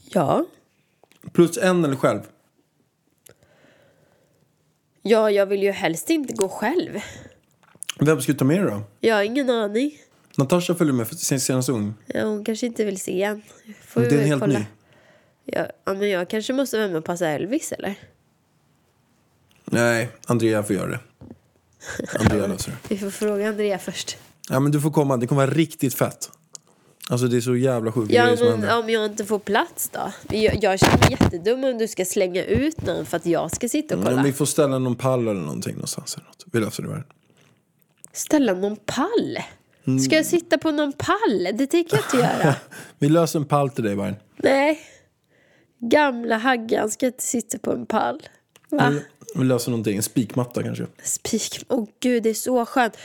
Ja. 0.09 0.45
Plus 1.33 1.57
en 1.57 1.85
eller 1.85 1.95
själv? 1.95 2.19
Ja, 5.01 5.31
jag 5.31 5.45
vill 5.45 5.63
ju 5.63 5.71
helst 5.71 6.09
inte 6.09 6.33
gå 6.33 6.49
själv. 6.49 6.99
Vem 7.99 8.21
ska 8.21 8.31
du 8.31 8.37
ta 8.37 8.45
med 8.45 8.61
dig 8.61 8.71
då? 8.71 8.81
Jag 8.99 9.15
har 9.15 9.23
ingen 9.23 9.49
aning. 9.49 9.91
Natasha 10.37 10.75
följer 10.75 10.93
med 10.93 11.07
senaste 11.19 11.71
ung. 11.71 11.93
Ja, 12.05 12.23
hon 12.25 12.45
kanske 12.45 12.65
inte 12.65 12.85
vill 12.85 12.99
se 12.99 13.11
igen. 13.11 13.41
Får 13.87 14.01
Det 14.01 14.07
är 14.15 14.19
en 14.19 14.25
helt 14.27 14.41
kolla. 14.41 14.59
ny. 14.59 14.65
Ja, 15.45 15.67
ja, 15.85 15.93
men 15.93 16.09
jag 16.09 16.29
kanske 16.29 16.53
måste 16.53 16.77
vara 16.77 16.87
med 16.87 16.97
och 16.97 17.05
passa 17.05 17.27
Elvis 17.27 17.71
eller? 17.71 17.95
Nej, 19.65 20.09
Andrea 20.25 20.63
får 20.63 20.75
göra 20.75 20.87
det. 20.87 20.99
Andrea 22.19 22.47
löser 22.53 22.71
det. 22.71 22.77
Vi 22.87 22.97
får 22.97 23.09
fråga 23.09 23.49
Andrea 23.49 23.79
först. 23.79 24.17
Ja, 24.49 24.59
men 24.59 24.71
du 24.71 24.81
får 24.81 24.91
komma. 24.91 25.17
Det 25.17 25.27
kommer 25.27 25.45
vara 25.45 25.55
riktigt 25.55 25.93
fett. 25.93 26.29
Alltså 27.09 27.27
det 27.27 27.37
är 27.37 27.41
så 27.41 27.55
jävla 27.55 27.91
sjuka 27.91 28.13
Ja, 28.13 28.35
men 28.39 28.69
om 28.69 28.89
jag 28.89 29.05
inte 29.05 29.25
får 29.25 29.39
plats 29.39 29.89
då? 29.89 30.11
Jag, 30.37 30.63
jag 30.63 30.79
känner 30.79 30.97
mig 30.97 31.11
jättedum 31.19 31.63
om 31.63 31.77
du 31.77 31.87
ska 31.87 32.05
slänga 32.05 32.43
ut 32.43 32.81
någon 32.81 33.05
för 33.05 33.17
att 33.17 33.25
jag 33.25 33.51
ska 33.55 33.69
sitta 33.69 33.97
och 33.97 34.03
kolla. 34.03 34.15
Men 34.15 34.25
vi 34.25 34.33
får 34.33 34.45
ställa 34.45 34.79
någon 34.79 34.95
pall 34.95 35.27
eller 35.27 35.41
någonting 35.41 35.73
någonstans. 35.75 36.15
Eller 36.15 36.27
något. 36.27 36.45
Vi 36.51 36.59
löser 36.59 36.83
det. 36.83 36.89
Väl. 36.89 37.01
Ställa 38.13 38.53
någon 38.53 38.75
pall? 38.75 39.37
Mm. 39.87 39.99
Ska 39.99 40.15
jag 40.15 40.25
sitta 40.25 40.57
på 40.57 40.71
någon 40.71 40.93
pall? 40.93 41.47
Det 41.53 41.67
tänker 41.67 41.97
jag 41.97 42.05
inte 42.05 42.17
göra. 42.17 42.55
Vi 42.99 43.09
löser 43.09 43.39
en 43.39 43.45
pall 43.45 43.69
till 43.69 43.83
dig, 43.83 43.95
Vargen. 43.95 44.15
Nej. 44.37 44.79
Gamla 45.79 46.37
Haggan 46.37 46.91
ska 46.91 47.05
inte 47.05 47.23
sitta 47.23 47.57
på 47.57 47.71
en 47.71 47.85
pall. 47.85 48.21
Va? 48.69 48.93
Vi, 49.35 49.43
löser 49.43 49.71
någonting. 49.71 49.97
En 49.97 50.03
spikmatta 50.03 50.63
kanske. 50.63 50.85
Spik... 51.03 51.65
Åh 51.69 51.87
gud, 51.99 52.23
det 52.23 52.29
är 52.29 52.33
så 52.33 52.65
skönt. 52.65 52.97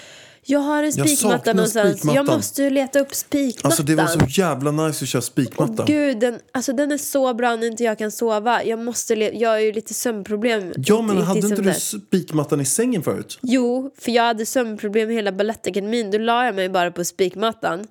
Jag 0.44 0.60
har 0.60 0.82
en 0.82 0.92
spikmatta 0.92 1.52
någonstans. 1.52 2.04
Jag 2.04 2.26
måste 2.26 2.70
leta 2.70 3.00
upp 3.00 3.14
spikmattan. 3.14 3.68
Alltså 3.68 3.82
det 3.82 3.94
var 3.94 4.06
så 4.06 4.40
jävla 4.40 4.70
nice 4.70 5.04
att 5.04 5.08
köra 5.08 5.22
spikmatta. 5.22 5.82
Åh, 5.82 5.86
gud, 5.86 6.20
den, 6.20 6.38
alltså, 6.52 6.72
den 6.72 6.92
är 6.92 6.98
så 6.98 7.34
bra 7.34 7.56
när 7.56 7.66
inte 7.66 7.84
jag 7.84 7.98
kan 7.98 8.10
sova. 8.10 8.64
Jag, 8.64 8.78
måste 8.78 9.14
jag 9.14 9.50
har 9.50 9.58
ju 9.58 9.72
lite 9.72 9.94
sömnproblem. 9.94 10.72
Ja, 10.76 11.02
men 11.02 11.16
hade 11.16 11.40
inte 11.40 11.62
du 11.62 11.74
spikmattan 11.74 12.60
i 12.60 12.64
sängen 12.64 13.02
förut? 13.02 13.38
Jo, 13.42 13.90
för 13.98 14.12
jag 14.12 14.22
hade 14.22 14.46
sömnproblem 14.46 15.10
hela 15.10 15.32
Balettakademin. 15.32 16.10
Då 16.10 16.18
la 16.18 16.44
jag 16.46 16.54
mig 16.54 16.68
bara 16.68 16.90
på 16.90 17.04
spikmattan. 17.04 17.86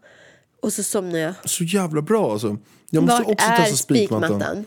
Och 0.61 0.73
så 0.73 0.83
somnade 0.83 1.19
jag. 1.19 1.33
Så 1.45 1.63
jävla 1.63 2.01
bra 2.01 2.31
alltså. 2.31 2.57
Jag 2.89 3.03
måste 3.03 3.23
Vart 3.23 3.31
också 3.31 3.47
är 3.47 3.57
testa 3.57 3.77
spikmattan. 3.77 4.29
spikmattan? 4.29 4.65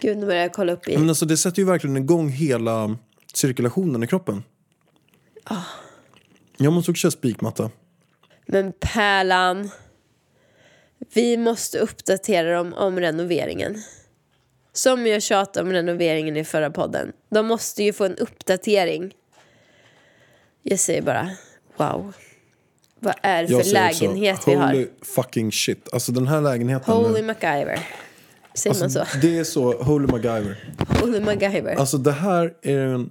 Gud, 0.00 0.16
nu 0.16 0.26
börjar 0.26 0.42
jag 0.42 0.52
kolla 0.52 0.72
upp 0.72 0.88
i. 0.88 0.98
Men 0.98 1.08
alltså 1.08 1.26
det 1.26 1.36
sätter 1.36 1.58
ju 1.58 1.66
verkligen 1.66 1.96
igång 1.96 2.28
hela 2.28 2.96
cirkulationen 3.34 4.02
i 4.02 4.06
kroppen. 4.06 4.42
Ah. 5.44 5.56
Jag 6.56 6.72
måste 6.72 6.90
också 6.90 7.00
köra 7.00 7.10
spikmatta. 7.10 7.70
Men 8.46 8.72
Pärlan, 8.80 9.70
vi 11.14 11.36
måste 11.36 11.78
uppdatera 11.78 12.56
dem 12.56 12.74
om 12.74 13.00
renoveringen. 13.00 13.82
Som 14.72 15.06
jag 15.06 15.22
tjatade 15.22 15.66
om 15.66 15.72
renoveringen 15.72 16.36
i 16.36 16.44
förra 16.44 16.70
podden. 16.70 17.12
De 17.30 17.46
måste 17.46 17.82
ju 17.82 17.92
få 17.92 18.04
en 18.04 18.16
uppdatering. 18.16 19.14
Jag 20.62 20.78
säger 20.78 21.02
bara, 21.02 21.30
wow. 21.76 22.12
Vad 22.98 23.14
är 23.22 23.42
det 23.42 23.48
för 23.48 23.62
säger 23.62 23.88
också, 23.88 24.04
lägenhet 24.04 24.48
vi 24.48 24.54
har? 24.54 24.66
Holy 24.66 24.88
fucking 25.02 25.52
shit. 25.52 25.88
Alltså 25.92 26.12
den 26.12 26.26
här 26.26 26.40
lägenheten. 26.40 26.94
Holy 26.94 27.20
nu, 27.20 27.26
MacGyver. 27.26 27.88
Säger 28.54 28.80
man 28.80 28.90
så? 28.90 29.00
alltså, 29.00 29.18
det 29.18 29.38
är 29.38 29.44
så 29.44 29.82
Holy 29.82 30.06
MacGyver. 30.06 30.74
Holy 31.00 31.20
MacGyver. 31.20 31.74
Alltså 31.74 31.98
det 31.98 32.12
här 32.12 32.54
är 32.62 32.78
en... 32.78 33.10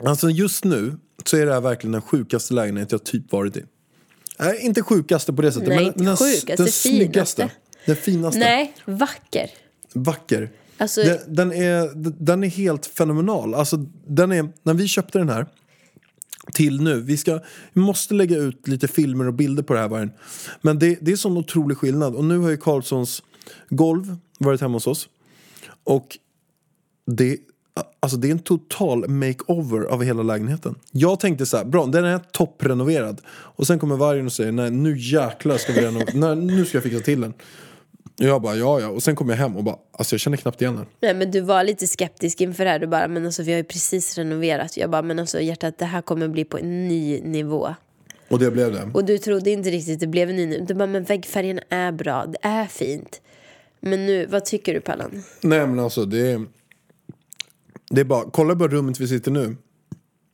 Alltså 0.00 0.30
just 0.30 0.64
nu 0.64 0.96
så 1.24 1.36
är 1.36 1.46
det 1.46 1.52
här 1.52 1.60
verkligen 1.60 1.92
den 1.92 2.02
sjukaste 2.02 2.54
lägenhet 2.54 2.92
jag 2.92 3.04
typ 3.04 3.32
varit 3.32 3.56
i. 3.56 3.64
Nej, 4.38 4.58
inte 4.60 4.82
sjukaste 4.82 5.32
på 5.32 5.42
det 5.42 5.52
sättet. 5.52 5.68
Nej, 5.68 5.76
men, 5.78 5.86
inte 5.86 5.98
men 5.98 6.06
den, 6.06 6.16
sjukaste, 6.16 6.62
den 6.62 6.72
snyggaste. 6.72 7.42
finaste. 7.42 7.56
Den 7.86 7.96
finaste. 7.96 8.38
Nej, 8.38 8.74
vacker. 8.84 9.50
Vacker. 9.92 10.50
Alltså- 10.78 11.02
Den, 11.02 11.18
den, 11.26 11.52
är, 11.52 11.90
den 12.24 12.44
är 12.44 12.48
helt 12.48 12.86
fenomenal. 12.86 13.54
Alltså, 13.54 13.76
den 14.06 14.32
är, 14.32 14.52
när 14.62 14.74
vi 14.74 14.88
köpte 14.88 15.18
den 15.18 15.28
här 15.28 15.46
till 16.54 16.80
nu. 16.82 17.00
Vi, 17.00 17.16
ska, 17.16 17.40
vi 17.72 17.80
måste 17.80 18.14
lägga 18.14 18.36
ut 18.36 18.68
lite 18.68 18.88
filmer 18.88 19.26
och 19.26 19.34
bilder 19.34 19.62
på 19.62 19.74
det 19.74 19.80
här. 19.80 19.88
Vargen. 19.88 20.12
Men 20.60 20.78
det, 20.78 20.98
det 21.00 21.12
är 21.12 21.16
sån 21.16 21.36
otrolig 21.36 21.78
skillnad. 21.78 22.14
Och 22.14 22.24
nu 22.24 22.38
har 22.38 22.50
ju 22.50 22.56
Carlssons 22.56 23.22
golv 23.68 24.16
varit 24.38 24.60
hemma 24.60 24.74
hos 24.76 24.86
oss. 24.86 25.08
Och 25.84 26.18
det, 27.06 27.38
alltså 28.00 28.18
det 28.18 28.28
är 28.28 28.32
en 28.32 28.38
total 28.38 29.08
makeover 29.08 29.84
av 29.84 30.02
hela 30.02 30.22
lägenheten. 30.22 30.74
Jag 30.90 31.20
tänkte 31.20 31.46
så 31.46 31.56
här, 31.56 31.64
bra 31.64 31.86
den 31.86 32.04
är 32.04 32.18
topprenoverad. 32.18 33.20
Och 33.28 33.66
sen 33.66 33.78
kommer 33.78 33.96
vargen 33.96 34.26
och 34.26 34.32
säger, 34.32 34.52
nej 34.52 34.70
nu 34.70 34.98
jäklar 34.98 35.56
ska 35.56 35.72
vi 35.72 35.80
renovera, 35.80 36.34
nu 36.34 36.64
ska 36.64 36.76
jag 36.76 36.82
fixa 36.82 37.00
till 37.00 37.20
den. 37.20 37.34
Och 38.18 38.24
jag 38.24 38.42
bara, 38.42 38.56
ja 38.56 38.80
ja. 38.80 38.88
Och 38.88 39.02
sen 39.02 39.16
kom 39.16 39.28
jag 39.28 39.36
hem 39.36 39.56
och 39.56 39.64
bara, 39.64 39.76
alltså 39.92 40.14
jag 40.14 40.20
känner 40.20 40.36
knappt 40.36 40.62
igen 40.62 40.76
den. 40.76 40.86
Nej 41.00 41.14
men 41.14 41.30
du 41.30 41.40
var 41.40 41.64
lite 41.64 41.86
skeptisk 41.86 42.40
inför 42.40 42.64
det 42.64 42.70
här. 42.70 42.78
Du 42.78 42.86
bara, 42.86 43.08
men 43.08 43.26
alltså 43.26 43.42
vi 43.42 43.52
har 43.52 43.58
ju 43.58 43.64
precis 43.64 44.18
renoverat. 44.18 44.76
Jag 44.76 44.90
bara, 44.90 45.02
men 45.02 45.18
alltså 45.18 45.40
hjärtat 45.40 45.78
det 45.78 45.84
här 45.84 46.02
kommer 46.02 46.28
bli 46.28 46.44
på 46.44 46.58
en 46.58 46.88
ny 46.88 47.20
nivå. 47.20 47.74
Och 48.28 48.38
det 48.38 48.50
blev 48.50 48.72
det. 48.72 48.90
Och 48.94 49.04
du 49.04 49.18
trodde 49.18 49.50
inte 49.50 49.70
riktigt 49.70 50.00
det 50.00 50.06
blev 50.06 50.30
en 50.30 50.36
ny 50.36 50.46
nivå. 50.46 50.64
Du 50.64 50.74
bara, 50.74 50.86
men 50.86 51.04
väggfärgen 51.04 51.60
är 51.68 51.92
bra. 51.92 52.26
Det 52.26 52.38
är 52.42 52.66
fint. 52.66 53.20
Men 53.80 54.06
nu, 54.06 54.26
vad 54.26 54.44
tycker 54.44 54.74
du 54.74 54.80
Pallan? 54.80 55.22
Nej 55.40 55.66
men 55.66 55.78
alltså 55.78 56.04
det 56.04 56.30
är, 56.30 56.46
det 57.90 58.00
är 58.00 58.04
bara, 58.04 58.30
kolla 58.30 58.54
bara 58.54 58.68
rummet 58.68 59.00
vi 59.00 59.08
sitter 59.08 59.30
nu. 59.30 59.56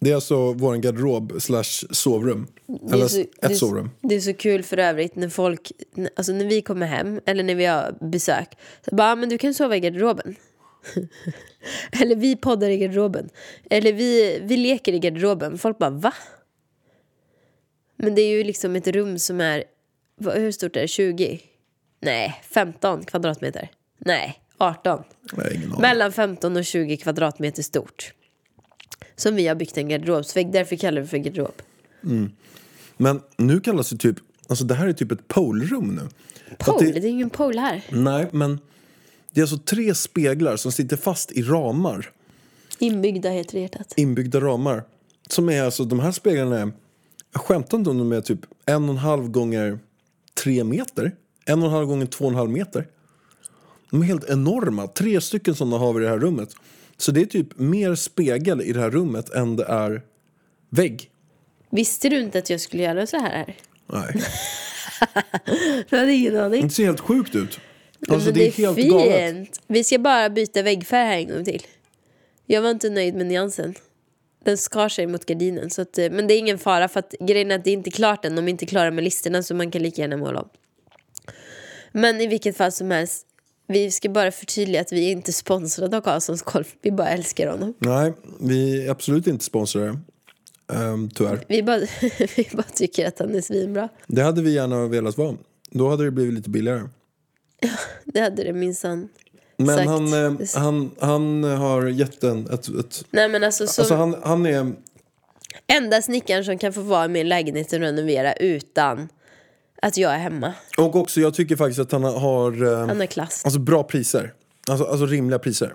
Det 0.01 0.11
är 0.11 0.15
alltså 0.15 0.53
vår 0.53 0.77
garderob 0.77 1.33
slash 1.43 1.87
sovrum. 1.91 2.47
Eller 2.93 3.09
så, 3.09 3.25
ett 3.43 3.57
sovrum. 3.57 3.91
det 4.01 4.15
är 4.15 4.21
så 4.21 4.35
kul 4.35 4.63
för 4.63 4.77
övrigt 4.79 5.17
när 5.17 5.29
folk, 5.29 5.73
alltså 6.17 6.33
när 6.33 6.45
vi 6.45 6.63
kommer 6.63 6.87
hem 6.87 7.21
eller 7.27 7.43
när 7.43 7.55
vi 7.55 7.65
har 7.65 7.95
besök. 8.11 8.49
Så 8.89 8.97
bara, 8.97 9.13
"Ah, 9.13 9.17
men 9.17 9.29
du 9.29 9.39
kan 9.39 9.55
sova 9.55 9.77
i 9.77 9.81
garderoben. 9.81 10.37
eller 12.03 12.17
vi 12.17 12.37
poddar 12.37 12.69
i 12.69 12.79
garderoben. 12.79 13.29
Eller 13.71 13.93
vi, 13.93 14.41
vi 14.43 14.57
leker 14.57 14.93
i 14.93 14.99
garderoben. 14.99 15.59
Folk 15.59 15.79
bara 15.79 15.91
va? 15.91 16.13
Men 17.97 18.15
det 18.15 18.23
är 18.23 18.37
ju 18.37 18.45
liksom 18.45 18.77
ett 18.77 18.87
rum 18.87 19.19
som 19.19 19.41
är, 19.41 19.65
hur 20.35 20.53
stort 20.53 20.77
är 20.77 20.81
det? 20.81 20.89
20? 20.89 21.41
Nej, 22.01 22.41
15 22.43 23.05
kvadratmeter. 23.05 23.69
Nej, 23.99 24.42
18. 24.59 25.03
Nej, 25.33 25.53
ingen 25.57 25.69
aning. 25.69 25.81
Mellan 25.81 26.13
15 26.13 26.57
och 26.57 26.65
20 26.65 26.97
kvadratmeter 26.97 27.63
stort. 27.63 28.13
Som 29.17 29.37
vi 29.37 29.47
har 29.49 29.55
byggt 29.55 29.79
en 29.79 29.89
garderobsvägg, 29.89 30.53
därför 30.53 30.77
kallar 30.77 31.01
vi 31.01 31.05
det 31.05 31.09
för 31.11 31.17
garderob. 31.19 31.63
Men 32.97 33.21
nu 33.37 33.61
kallas 33.61 33.91
det 33.91 33.97
typ, 33.97 34.17
alltså 34.49 34.65
det 34.65 34.75
här 34.75 34.89
är 34.89 34.93
typ 34.93 35.13
ett 35.13 35.29
polrum 35.29 35.95
nu. 35.95 36.09
Pole, 36.59 36.93
det, 36.93 37.01
det 37.01 37.07
är 37.07 37.11
ingen 37.11 37.31
pole 37.31 37.61
här. 37.61 37.83
nej 37.91 38.29
men 38.33 38.59
det 39.31 39.41
är 39.41 39.43
alltså 39.43 39.59
tre 39.59 39.95
speglar 39.95 40.57
som 40.57 40.73
sitter 40.73 40.97
fast 40.97 41.33
i 41.33 41.43
ramar. 41.43 42.11
Inbyggda 42.79 43.31
heter 43.31 43.53
det 43.55 43.61
hjärtat. 43.61 43.95
Inbyggda 43.97 44.41
ramar. 44.41 44.85
Som 45.29 45.49
är 45.49 45.63
alltså, 45.63 45.85
de 45.85 46.01
här 46.01 46.13
speglarna 46.13 46.59
är, 46.59 46.73
jag 47.33 47.43
skämtar 47.43 47.79
inte 47.79 47.91
om 47.91 47.99
de 47.99 48.13
är 48.13 48.21
typ 48.21 48.41
en 48.67 48.85
och 48.85 48.91
en 48.91 48.97
halv 48.97 49.29
gånger 49.29 49.79
tre 50.45 50.65
meter. 50.65 51.13
En 51.45 51.63
och 51.63 51.69
en 51.69 51.75
halv 51.75 51.87
gånger 51.87 52.07
två 52.07 52.25
och 52.25 52.31
en 52.31 52.37
halv 52.37 52.51
meter. 52.51 52.87
De 53.93 54.03
är 54.03 54.07
helt 54.07 54.31
enorma. 54.31 54.87
Tre 54.87 55.21
stycken 55.21 55.55
sådana 55.55 55.79
har 55.79 55.93
vi 55.93 56.01
i 56.01 56.05
det 56.05 56.11
här 56.11 56.19
rummet. 56.19 56.49
Så 56.97 57.13
det 57.13 57.21
är 57.21 57.27
typ 57.27 57.59
mer 57.59 57.95
spegel 57.95 58.63
i 58.63 58.73
det 58.73 58.81
här 58.81 58.91
rummet 58.91 59.31
än 59.31 59.57
det 59.57 59.65
är 59.65 60.03
vägg. 60.71 61.11
Visste 61.71 62.09
du 62.09 62.21
inte 62.21 62.39
att 62.39 62.51
jag 62.51 62.61
skulle 62.61 62.83
göra 62.83 63.07
så 63.07 63.17
här? 63.17 63.57
Nej, 63.87 64.23
Du 65.91 65.97
hade 65.99 66.13
ingen 66.13 66.37
aning. 66.37 66.63
det 66.63 66.71
ser 66.71 66.85
helt 66.85 67.01
sjukt 67.01 67.35
ut. 67.35 67.61
Alltså 68.09 68.29
Men 68.29 68.35
det 68.39 68.47
är 68.47 68.51
helt 68.53 68.79
galet. 68.79 69.35
fint. 69.35 69.61
Vi 69.67 69.85
ska 69.85 69.99
bara 69.99 70.31
byta 70.31 70.63
väggfärg 70.63 71.07
här 71.07 71.17
en 71.19 71.29
gång 71.29 71.45
till. 71.45 71.63
Jag 72.47 72.63
var 72.63 72.71
inte 72.71 72.91
nöjd 72.91 73.15
med 73.15 73.27
nyansen. 73.27 73.75
Den 74.45 74.59
skar 74.59 74.89
sig 74.89 75.07
mot 75.07 75.27
gardinen. 75.27 75.71
Så 75.71 75.83
att, 75.83 75.99
eh, 75.99 76.11
men 76.11 76.27
det 76.27 76.35
är 76.35 76.39
ingen 76.39 76.59
fara 76.59 76.89
för 76.89 77.01
att 77.01 77.15
grejen 77.21 77.51
är 77.51 77.55
att 77.55 77.65
det 77.65 77.71
är 77.71 77.75
inte 77.75 77.91
klart 77.91 78.25
än. 78.25 78.37
De 78.37 78.45
är 78.45 78.49
inte 78.51 78.67
klara 78.67 78.91
med 78.91 79.05
listorna 79.05 79.43
så 79.43 79.55
man 79.55 79.71
kan 79.71 79.83
lika 79.83 80.03
gärna 80.03 80.17
måla 80.17 80.41
om. 80.41 80.49
Men 81.93 82.21
i 82.21 82.27
vilket 82.27 82.57
fall 82.57 82.73
som 82.73 82.91
helst. 82.91 83.27
Vi 83.67 83.91
ska 83.91 84.09
bara 84.09 84.31
förtydliga 84.31 84.81
att 84.81 84.93
vi 84.93 85.09
är 85.09 85.13
inte 85.13 85.33
sponsrade 85.33 85.97
av 85.97 86.01
Karlssons 86.01 86.43
golf. 86.43 86.77
Vi 86.83 86.91
bara 86.91 87.09
älskar 87.09 87.47
honom. 87.47 87.75
Nej, 87.79 88.13
vi 88.41 88.87
är 88.87 88.91
absolut 88.91 89.27
inte 89.27 89.45
sponsrade. 89.45 89.99
Um, 90.67 91.11
tyvärr. 91.11 91.45
Vi 91.49 91.63
bara, 91.63 91.79
vi 92.37 92.49
bara 92.53 92.63
tycker 92.63 93.09
att 93.09 93.19
han 93.19 93.35
är 93.35 93.41
svinbra. 93.41 93.89
Det 94.07 94.23
hade 94.23 94.43
vi 94.43 94.55
gärna 94.55 94.87
velat 94.87 95.19
vara. 95.19 95.37
Då 95.71 95.91
hade 95.91 96.05
det 96.05 96.11
blivit 96.11 96.35
lite 96.35 96.51
billigare. 96.51 96.83
Det 98.05 98.21
hade 98.21 98.45
det 98.45 98.53
minsann. 98.53 99.09
Men 99.57 99.77
sagt. 99.77 99.89
han, 99.89 100.13
eh, 100.13 100.49
han, 100.55 100.91
han 101.01 101.45
har 101.45 101.87
gett 101.87 102.25
en 102.25 102.47
ett, 102.47 102.69
ett 102.69 103.05
Nej 103.11 103.29
men 103.29 103.45
alltså, 103.45 103.67
som, 103.67 103.83
Alltså 103.83 103.95
han, 103.95 104.17
han 104.23 104.47
är 104.47 104.73
Enda 105.67 106.03
snickaren 106.03 106.45
som 106.45 106.59
kan 106.59 106.73
få 106.73 106.81
vara 106.81 107.05
i 107.05 107.09
min 107.09 107.29
lägenhet 107.29 107.73
och 107.73 107.79
renovera 107.79 108.33
utan 108.33 109.09
att 109.83 109.97
jag 109.97 110.15
är 110.15 110.19
hemma. 110.19 110.53
Och 110.79 110.97
också, 110.97 111.21
jag 111.21 111.35
tycker 111.35 111.57
faktiskt 111.57 111.81
att 111.81 111.93
han 111.93 112.05
har 112.05 112.73
eh, 112.73 112.87
Han 112.89 113.01
har 113.01 113.07
klass. 113.07 113.43
alltså, 113.45 113.61
bra 113.61 113.83
priser. 113.83 114.33
Alltså, 114.69 114.85
alltså 114.87 115.07
rimliga 115.07 115.39
priser. 115.39 115.75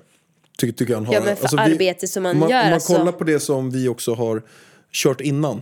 Tycker, 0.58 0.74
tycker 0.78 0.94
jag 0.94 0.98
han 0.98 1.06
har. 1.06 1.14
Ja, 1.14 1.22
men 1.26 1.36
för 1.36 1.44
alltså, 1.44 1.58
arbete 1.58 2.08
som 2.08 2.24
man 2.24 2.32
om 2.32 2.40
man, 2.40 2.50
gör, 2.50 2.60
Om 2.60 2.66
man 2.66 2.74
alltså. 2.74 2.96
kollar 2.98 3.12
på 3.12 3.24
det 3.24 3.40
som 3.40 3.72
vi 3.72 3.88
också 3.88 4.14
har 4.14 4.42
kört 4.94 5.22
innan. 5.22 5.62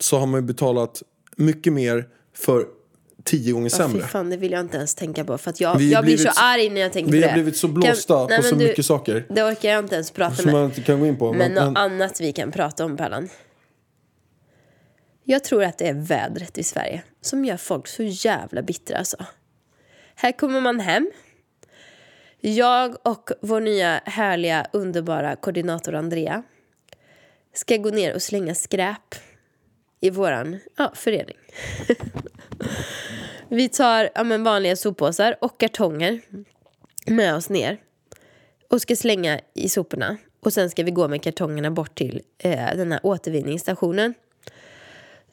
Så 0.00 0.18
har 0.18 0.26
man 0.26 0.40
ju 0.40 0.46
betalat 0.46 1.02
mycket 1.36 1.72
mer 1.72 2.04
för 2.36 2.66
tio 3.24 3.52
gånger 3.52 3.70
Ja, 3.72 3.76
sämre. 3.76 4.02
fy 4.02 4.08
fan, 4.08 4.30
det 4.30 4.36
vill 4.36 4.52
jag 4.52 4.60
inte 4.60 4.76
ens 4.76 4.94
tänka 4.94 5.24
på. 5.24 5.38
För 5.38 5.54
jag, 5.58 5.78
Vi 5.78 5.84
har 5.86 5.92
jag 5.92 6.04
blir 6.04 6.16
blivit- 6.16 6.34
så 6.34 6.40
arg 6.42 6.70
när 6.70 6.80
jag 6.80 6.92
tänker 6.92 7.12
vi 7.12 7.20
på 7.22 7.28
har 7.28 7.36
det. 7.36 7.42
blivit 7.42 7.56
så 7.56 7.68
blåsta 7.68 8.14
på 8.24 8.28
men 8.28 8.42
så 8.42 8.56
mycket 8.56 8.86
saker. 8.86 9.26
Det 9.28 9.42
orkar 9.42 9.68
jag 9.70 9.84
inte 9.84 9.94
ens 9.94 10.10
prata 10.10 10.36
Som 10.36 10.44
med. 10.44 10.54
man 10.54 10.64
inte 10.64 10.80
kan 10.80 11.00
gå 11.00 11.06
in 11.06 11.18
på. 11.18 11.32
Men 11.32 11.38
Men, 11.38 11.52
något 11.52 11.64
men, 11.64 11.76
annat 11.76 12.20
vi 12.20 12.32
kan 12.32 12.52
prata 12.52 12.84
om, 12.84 12.96
Pallan. 12.96 13.28
Jag 15.30 15.44
tror 15.44 15.64
att 15.64 15.78
det 15.78 15.88
är 15.88 15.94
vädret 15.94 16.58
i 16.58 16.62
Sverige 16.62 17.02
som 17.20 17.44
gör 17.44 17.56
folk 17.56 17.86
så 17.86 18.02
jävla 18.02 18.62
bittra 18.62 18.98
alltså. 18.98 19.16
Här 20.14 20.32
kommer 20.32 20.60
man 20.60 20.80
hem. 20.80 21.10
Jag 22.40 22.96
och 23.02 23.30
vår 23.40 23.60
nya 23.60 24.00
härliga, 24.04 24.66
underbara 24.72 25.36
koordinator 25.36 25.94
Andrea 25.94 26.42
ska 27.54 27.76
gå 27.76 27.90
ner 27.90 28.14
och 28.14 28.22
slänga 28.22 28.54
skräp 28.54 29.14
i 30.00 30.10
våran 30.10 30.58
ja, 30.76 30.92
förening. 30.94 31.36
vi 33.48 33.68
tar 33.68 34.10
ja, 34.14 34.24
men 34.24 34.44
vanliga 34.44 34.76
soppåsar 34.76 35.36
och 35.40 35.60
kartonger 35.60 36.20
med 37.06 37.34
oss 37.34 37.48
ner 37.48 37.78
och 38.68 38.82
ska 38.82 38.96
slänga 38.96 39.40
i 39.54 39.68
soporna. 39.68 40.16
Och 40.40 40.52
sen 40.52 40.70
ska 40.70 40.82
vi 40.82 40.90
gå 40.90 41.08
med 41.08 41.22
kartongerna 41.22 41.70
bort 41.70 41.94
till 41.94 42.22
eh, 42.38 42.76
den 42.76 42.92
här 42.92 43.00
återvinningsstationen. 43.02 44.14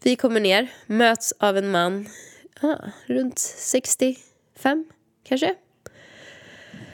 Vi 0.04 0.16
kommer 0.16 0.40
ner, 0.40 0.68
möts 0.86 1.34
av 1.40 1.58
en 1.58 1.72
man, 1.72 2.08
ah, 2.62 2.76
runt 3.06 3.40
65 3.40 4.86
kanske. 5.24 5.56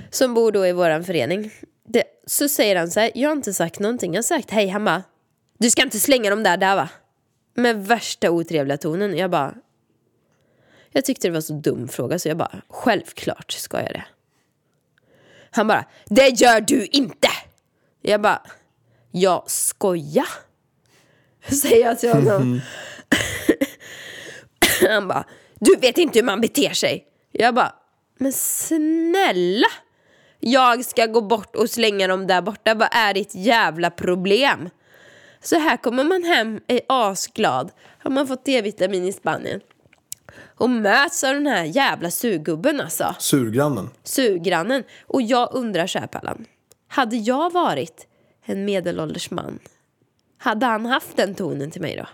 Som 0.09 0.33
bor 0.33 0.51
då 0.51 0.67
i 0.67 0.71
våran 0.71 1.03
förening. 1.03 1.51
Det, 1.87 2.03
så 2.25 2.49
säger 2.49 2.75
han 2.75 2.91
så 2.91 2.99
här, 2.99 3.11
jag 3.15 3.29
har 3.29 3.35
inte 3.35 3.53
sagt 3.53 3.79
någonting, 3.79 4.13
jag 4.13 4.17
har 4.17 4.23
sagt 4.23 4.51
hej. 4.51 4.67
Han 4.67 4.85
bara, 4.85 5.03
du 5.57 5.69
ska 5.69 5.81
inte 5.81 5.99
slänga 5.99 6.29
dem 6.29 6.43
där, 6.43 6.57
där 6.57 6.75
va? 6.75 6.89
Med 7.53 7.87
värsta 7.87 8.31
otrevliga 8.31 8.77
tonen. 8.77 9.17
Jag 9.17 9.31
bara, 9.31 9.55
jag 10.91 11.05
tyckte 11.05 11.27
det 11.27 11.31
var 11.31 11.41
så 11.41 11.53
dum 11.53 11.87
fråga 11.87 12.19
så 12.19 12.27
jag 12.27 12.37
bara, 12.37 12.61
självklart 12.69 13.51
ska 13.51 13.77
jag 13.81 13.93
det. 13.93 14.05
Han 15.51 15.67
bara, 15.67 15.85
det 16.05 16.27
gör 16.41 16.61
du 16.61 16.85
inte! 16.85 17.27
Jag 18.01 18.21
bara, 18.21 18.41
jag 19.11 19.43
skoja. 19.47 20.25
Säger 21.61 21.85
jag 21.85 21.99
till 21.99 22.11
honom. 22.13 22.51
Mhm. 22.51 22.61
Han 24.89 25.07
bara, 25.07 25.25
du 25.59 25.75
vet 25.75 25.97
inte 25.97 26.19
hur 26.19 26.25
man 26.25 26.41
beter 26.41 26.73
sig. 26.73 27.05
Jag 27.31 27.55
bara, 27.55 27.75
men 28.17 28.33
snälla! 28.33 29.67
Jag 30.39 30.85
ska 30.85 31.05
gå 31.05 31.21
bort 31.21 31.55
och 31.55 31.69
slänga 31.69 32.07
dem 32.07 32.27
där 32.27 32.41
borta, 32.41 32.73
vad 32.73 32.87
är 32.91 33.13
ditt 33.13 33.35
jävla 33.35 33.89
problem? 33.89 34.69
Så 35.41 35.59
här 35.59 35.77
kommer 35.77 36.03
man 36.03 36.23
hem, 36.23 36.59
är 36.67 36.81
asglad, 36.87 37.71
har 37.99 38.11
man 38.11 38.27
fått 38.27 38.45
D-vitamin 38.45 39.03
i 39.03 39.13
Spanien. 39.13 39.61
Och 40.55 40.69
möts 40.69 41.23
av 41.23 41.33
den 41.33 41.47
här 41.47 41.63
jävla 41.63 42.11
surgubben 42.11 42.81
alltså 42.81 43.15
surgrannen. 43.19 43.89
surgrannen. 44.03 44.83
Och 45.07 45.21
jag 45.21 45.49
undrar 45.53 45.87
så 45.87 45.99
här 45.99 46.07
Pallan. 46.07 46.45
Hade 46.87 47.15
jag 47.15 47.53
varit 47.53 48.07
en 48.45 48.65
medelålders 48.65 49.31
man, 49.31 49.59
hade 50.37 50.65
han 50.65 50.85
haft 50.85 51.17
den 51.17 51.35
tonen 51.35 51.71
till 51.71 51.81
mig 51.81 51.95
då? 51.95 52.05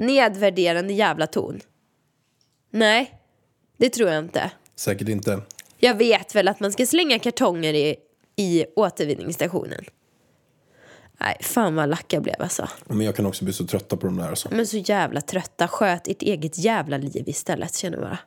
Nedvärderande 0.00 0.92
jävla 0.92 1.26
ton. 1.26 1.60
Nej, 2.70 3.20
det 3.76 3.88
tror 3.88 4.10
jag 4.10 4.18
inte. 4.18 4.50
Säkert 4.76 5.08
inte. 5.08 5.42
Jag 5.78 5.94
vet 5.94 6.34
väl 6.34 6.48
att 6.48 6.60
man 6.60 6.72
ska 6.72 6.86
slänga 6.86 7.18
kartonger 7.18 7.74
i, 7.74 7.96
i 8.36 8.66
återvinningsstationen. 8.76 9.84
Nej, 11.20 11.36
fan 11.40 11.74
vad 11.74 11.88
lack 11.88 12.12
jag 12.12 12.22
blev 12.22 12.36
alltså. 12.38 12.68
Men 12.84 13.00
jag 13.00 13.16
kan 13.16 13.26
också 13.26 13.44
bli 13.44 13.52
så 13.52 13.66
trötta 13.66 13.96
på 13.96 14.06
de 14.06 14.16
där. 14.16 14.28
Alltså. 14.28 14.48
Men 14.52 14.66
så 14.66 14.76
jävla 14.76 15.20
trötta. 15.20 15.68
Sköt 15.68 16.08
ert 16.08 16.22
eget 16.22 16.58
jävla 16.58 16.96
liv 16.96 17.24
istället 17.26 17.74
känner 17.76 17.96
jag 17.98 18.06
bara. 18.06 18.18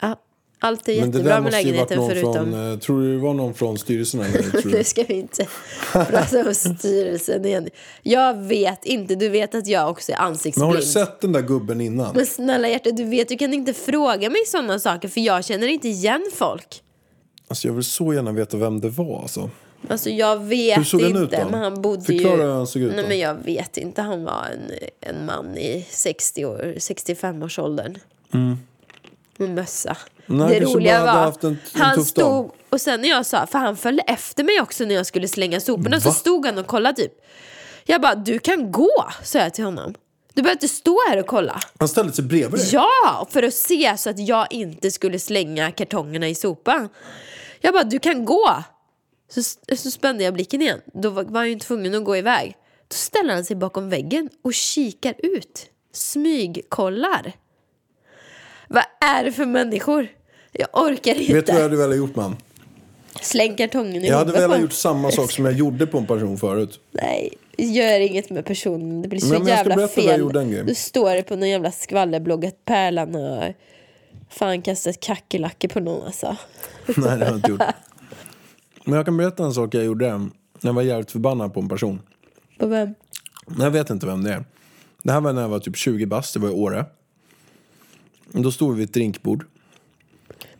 Ja, 0.00 0.16
allt 0.60 0.88
är 0.88 1.00
Men 1.00 1.10
det 1.10 1.18
jättebra 1.18 1.34
där 1.34 1.40
med 1.40 1.52
lägenheten 1.52 1.98
någon 1.98 2.10
förutom... 2.10 2.32
från, 2.34 2.72
eh, 2.72 2.78
tror 2.78 3.00
du 3.02 3.12
det 3.16 3.22
var 3.22 3.34
någon 3.34 3.54
från 3.54 3.78
styrelsen 3.78 4.20
eller? 4.20 4.66
Nu 4.76 4.84
ska 4.84 5.02
vi 5.08 5.14
inte 5.14 5.46
prata 5.92 6.48
om 6.48 6.54
styrelsen 6.54 7.44
igen. 7.44 7.68
Jag 8.02 8.34
vet 8.42 8.84
inte, 8.84 9.14
du 9.14 9.28
vet 9.28 9.54
att 9.54 9.66
jag 9.66 9.90
också 9.90 10.12
är 10.12 10.16
Men 10.16 10.22
har 10.24 10.30
ansiktsblind. 10.30 10.76
du 10.76 10.82
sett 10.82 11.20
den 11.20 11.32
där 11.32 11.42
gubben 11.42 11.80
innan? 11.80 12.14
Men 12.16 12.26
snälla 12.26 12.68
hjärta, 12.68 12.90
du 12.90 13.04
vet, 13.04 13.28
du 13.28 13.36
kan 13.36 13.54
inte 13.54 13.72
fråga 13.72 14.30
mig 14.30 14.46
sådana 14.46 14.78
saker 14.78 15.08
för 15.08 15.20
jag 15.20 15.44
känner 15.44 15.66
inte 15.66 15.88
igen 15.88 16.30
folk. 16.34 16.82
Alltså 17.48 17.66
jag 17.68 17.74
vill 17.74 17.84
så 17.84 18.14
gärna 18.14 18.32
veta 18.32 18.56
vem 18.56 18.80
det 18.80 18.88
var 18.88 19.20
alltså. 19.22 19.50
Alltså 19.88 20.10
jag 20.10 20.44
vet 20.44 20.78
Hur 20.78 20.84
såg 20.84 21.02
han 21.02 21.10
inte. 21.10 21.22
ut 21.36 21.42
då? 21.42 21.50
Men 21.50 21.60
han 21.60 21.82
bodde 21.82 22.04
Förklara 22.04 22.36
ju... 22.36 22.42
hur 22.42 22.52
han 22.52 22.66
såg 22.66 22.82
ut 22.82 22.92
Nej 22.94 23.02
då. 23.02 23.08
men 23.08 23.18
jag 23.18 23.34
vet 23.34 23.76
inte. 23.76 24.02
Han 24.02 24.24
var 24.24 24.46
en, 24.52 24.70
en 25.16 25.26
man 25.26 25.56
i 25.58 25.86
60 25.90 26.44
år, 26.44 26.74
65-årsåldern. 26.76 27.98
Med 29.40 29.50
mössa. 29.50 29.96
Nej, 30.26 30.60
det 30.60 30.66
roliga 30.66 31.04
var, 31.04 31.26
en- 31.42 31.48
en 31.50 31.58
han 31.80 32.04
stod 32.04 32.50
och 32.70 32.80
sen 32.80 33.00
när 33.00 33.08
jag 33.08 33.26
sa, 33.26 33.46
för 33.46 33.58
han 33.58 33.76
följde 33.76 34.02
efter 34.02 34.44
mig 34.44 34.60
också 34.60 34.84
när 34.84 34.94
jag 34.94 35.06
skulle 35.06 35.28
slänga 35.28 35.60
soporna, 35.60 36.00
så 36.00 36.08
Va? 36.08 36.14
stod 36.14 36.46
han 36.46 36.58
och 36.58 36.66
kollade 36.66 36.96
typ. 36.96 37.12
Jag 37.84 38.00
bara, 38.00 38.14
du 38.14 38.38
kan 38.38 38.72
gå, 38.72 39.04
sa 39.22 39.38
jag 39.38 39.54
till 39.54 39.64
honom. 39.64 39.94
Du 40.34 40.42
behöver 40.42 40.56
inte 40.56 40.68
stå 40.68 40.98
här 41.08 41.16
och 41.18 41.26
kolla. 41.26 41.60
Han 41.78 41.88
ställde 41.88 42.12
sig 42.12 42.24
bredvid 42.24 42.60
dig? 42.60 42.68
Ja, 42.72 43.26
för 43.30 43.42
att 43.42 43.54
se 43.54 43.94
så 43.98 44.10
att 44.10 44.18
jag 44.18 44.46
inte 44.52 44.90
skulle 44.90 45.18
slänga 45.18 45.70
kartongerna 45.72 46.28
i 46.28 46.34
sopan. 46.34 46.88
Jag 47.60 47.72
bara, 47.74 47.84
du 47.84 47.98
kan 47.98 48.24
gå. 48.24 48.64
Så, 49.30 49.42
så 49.76 49.90
spände 49.90 50.24
jag 50.24 50.34
blicken 50.34 50.62
igen. 50.62 50.80
Då 50.94 51.10
var, 51.10 51.24
var 51.24 51.40
jag 51.40 51.48
ju 51.48 51.58
tvungen 51.58 51.94
att 51.94 52.04
gå 52.04 52.16
iväg. 52.16 52.56
Då 52.88 52.94
ställer 52.94 53.34
han 53.34 53.44
sig 53.44 53.56
bakom 53.56 53.90
väggen 53.90 54.28
och 54.44 54.54
kikar 54.54 55.14
ut. 55.18 55.66
Smygkollar. 55.92 57.32
Vad 58.72 58.84
är 59.00 59.24
det 59.24 59.32
för 59.32 59.46
människor? 59.46 60.08
Jag 60.52 60.68
orkar 60.72 61.14
inte. 61.14 61.32
Vet 61.34 61.46
du 61.46 61.52
vad 61.52 61.60
jag 61.60 61.64
hade 61.64 61.76
velat 61.76 61.96
gjort 61.96 62.16
man? 62.16 62.36
Släng 63.20 63.56
kartongen 63.56 64.04
i 64.04 64.08
Jag 64.08 64.16
hade 64.16 64.32
velat 64.32 64.60
gjort 64.60 64.72
samma 64.72 65.10
sak 65.10 65.30
som 65.30 65.44
jag 65.44 65.54
gjorde 65.54 65.86
på 65.86 65.98
en 65.98 66.06
person 66.06 66.38
förut. 66.38 66.80
Nej, 66.90 67.32
gör 67.58 68.00
inget 68.00 68.30
med 68.30 68.44
personen. 68.44 69.02
Det 69.02 69.08
blir 69.08 69.20
så 69.20 69.26
Men- 69.26 69.38
men 69.38 69.48
jävla 69.48 69.88
fel. 69.88 70.32
Du 70.66 70.74
står 70.74 71.14
det 71.14 71.22
på 71.22 71.36
någon 71.36 71.48
jävla 71.48 71.72
skvallerblogg 71.72 72.46
att 72.46 72.64
Pärlan 72.64 73.14
har 73.14 73.54
fan 74.30 74.62
kastat 74.62 75.00
kackerlackor 75.00 75.68
på 75.68 75.80
någon 75.80 76.06
alltså. 76.06 76.36
Nej, 76.86 76.94
det 76.96 77.08
har 77.08 77.18
jag 77.24 77.34
inte 77.36 77.50
gjort. 77.50 77.62
Men 78.84 78.94
jag 78.94 79.04
kan 79.04 79.16
berätta 79.16 79.44
en 79.44 79.52
sak 79.54 79.74
jag 79.74 79.84
gjorde 79.84 80.18
när 80.18 80.28
jag 80.60 80.72
var 80.72 80.82
jävligt 80.82 81.10
förbannad 81.10 81.54
på 81.54 81.60
en 81.60 81.68
person. 81.68 82.00
På 82.58 82.66
vem? 82.66 82.94
Jag 83.58 83.70
vet 83.70 83.90
inte 83.90 84.06
vem 84.06 84.24
det 84.24 84.32
är. 84.32 84.44
Det 85.02 85.12
här 85.12 85.20
var 85.20 85.32
när 85.32 85.42
jag 85.42 85.48
var 85.48 85.58
typ 85.58 85.76
20 85.76 86.06
bast, 86.06 86.34
det 86.34 86.40
var 86.40 86.48
i 86.48 86.52
Åre. 86.52 86.84
Då 88.32 88.52
stod 88.52 88.72
vi 88.72 88.78
vid 88.78 88.88
ett 88.88 88.94
drinkbord. 88.94 89.46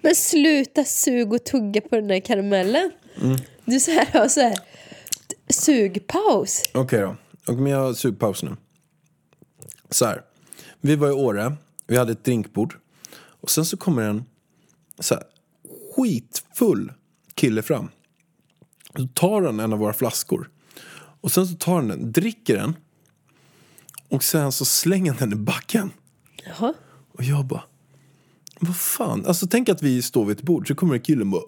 Men 0.00 0.14
sluta 0.14 0.84
sug 0.84 1.32
och 1.32 1.44
tugga 1.44 1.80
på 1.80 1.96
den 1.96 2.08
där 2.08 2.20
karamellen. 2.20 2.90
Mm. 3.22 3.36
Du 3.64 3.80
så 3.80 3.90
här 3.90 4.06
har 4.12 4.28
så 4.28 4.40
här 4.40 4.58
sugpaus. 5.48 6.62
Okej 6.74 7.00
då. 7.00 7.16
Och 7.46 7.54
men 7.54 7.72
jag 7.72 7.78
har 7.78 7.94
sugpaus 7.94 8.42
nu. 8.42 8.56
Så 9.90 10.06
här. 10.06 10.22
Vi 10.80 10.96
var 10.96 11.08
i 11.08 11.12
Åre, 11.12 11.56
vi 11.86 11.96
hade 11.96 12.12
ett 12.12 12.24
drinkbord. 12.24 12.74
Och 13.14 13.50
sen 13.50 13.64
så 13.64 13.76
kommer 13.76 14.02
en 14.02 14.24
så 14.98 15.14
här, 15.14 15.24
skitfull 15.96 16.92
kille 17.34 17.62
fram. 17.62 17.88
Så 18.96 19.08
tar 19.14 19.42
han 19.42 19.60
en 19.60 19.72
av 19.72 19.78
våra 19.78 19.92
flaskor. 19.92 20.50
Och 21.20 21.32
sen 21.32 21.46
så 21.46 21.54
tar 21.54 21.74
han 21.74 21.88
den, 21.88 22.12
dricker 22.12 22.56
den. 22.56 22.76
Och 24.08 24.24
sen 24.24 24.52
så 24.52 24.64
slänger 24.64 25.12
han 25.12 25.30
den 25.30 25.38
i 25.38 25.42
backen. 25.42 25.90
Jaha. 26.44 26.74
Och 27.20 27.26
jag 27.26 27.44
bara, 27.44 27.62
vad 28.60 28.76
fan? 28.76 29.26
Alltså 29.26 29.46
tänk 29.46 29.68
att 29.68 29.82
vi 29.82 30.02
står 30.02 30.24
vid 30.24 30.36
ett 30.38 30.42
bord 30.42 30.68
så 30.68 30.74
kommer 30.74 30.94
en 30.94 31.00
kille 31.00 31.20
och 31.20 31.26
bara 31.26 31.42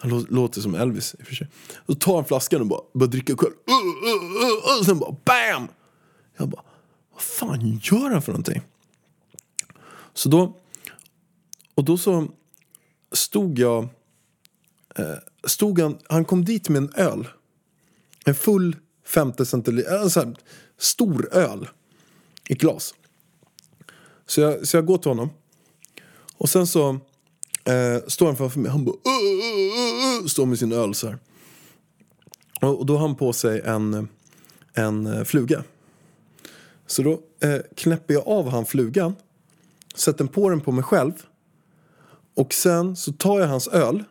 Han 0.00 0.26
låter 0.28 0.60
som 0.60 0.74
Elvis 0.74 1.14
i 1.18 1.22
och 1.22 1.26
för 1.26 1.34
sig. 1.34 1.48
Så 1.86 1.94
tar 1.94 2.14
han 2.14 2.24
flaskan 2.24 2.60
och 2.60 2.66
bara 2.66 2.80
börjar 2.94 3.10
dricka 3.10 3.36
själv. 3.36 3.52
Och 4.80 4.86
sen 4.86 4.98
bara 4.98 5.16
BAM! 5.24 5.68
Jag 6.36 6.48
bara, 6.48 6.62
vad 7.12 7.22
fan 7.22 7.80
gör 7.82 8.10
han 8.10 8.22
för 8.22 8.32
någonting? 8.32 8.62
Så 10.14 10.28
då, 10.28 10.56
och 11.74 11.84
då 11.84 11.98
så 11.98 12.28
stod 13.12 13.58
jag, 13.58 13.88
eh, 14.96 15.04
stod 15.44 15.80
han, 15.80 15.98
han 16.08 16.24
kom 16.24 16.44
dit 16.44 16.68
med 16.68 16.82
en 16.82 16.92
öl. 16.94 17.28
En 18.24 18.34
full 18.34 18.76
50 19.06 19.46
centiliter, 19.46 20.02
eh, 20.02 20.08
stor 20.78 21.28
öl 21.32 21.68
i 22.48 22.54
glas. 22.54 22.94
Så 24.26 24.40
jag, 24.40 24.66
så 24.66 24.76
jag 24.76 24.86
går 24.86 24.98
till 24.98 25.10
honom. 25.10 25.30
Och 26.36 26.48
sen 26.48 26.66
så 26.66 26.88
eh, 27.64 27.98
står 28.06 28.26
han 28.26 28.36
framför 28.36 28.60
mig. 28.60 28.70
Han 28.70 28.84
bara... 28.84 28.92
Uh, 28.92 30.18
uh, 30.18 30.22
uh, 30.22 30.26
står 30.26 30.46
med 30.46 30.58
sin 30.58 30.72
öl 30.72 30.94
så 30.94 31.06
här. 31.06 31.18
Och, 32.60 32.78
och 32.78 32.86
då 32.86 32.96
har 32.96 33.06
han 33.08 33.16
på 33.16 33.32
sig 33.32 33.60
en, 33.60 34.08
en 34.74 35.06
eh, 35.06 35.24
fluga. 35.24 35.64
Så 36.86 37.02
då 37.02 37.20
eh, 37.40 37.60
knäpper 37.76 38.14
jag 38.14 38.28
av 38.28 38.48
han 38.48 38.66
flugan, 38.66 39.14
sätter 39.94 40.24
på 40.24 40.50
den 40.50 40.60
på 40.60 40.72
mig 40.72 40.84
själv 40.84 41.12
och 42.34 42.54
sen 42.54 42.96
så 42.96 43.12
tar 43.12 43.40
jag 43.40 43.48
hans 43.48 43.68
öl, 43.68 44.04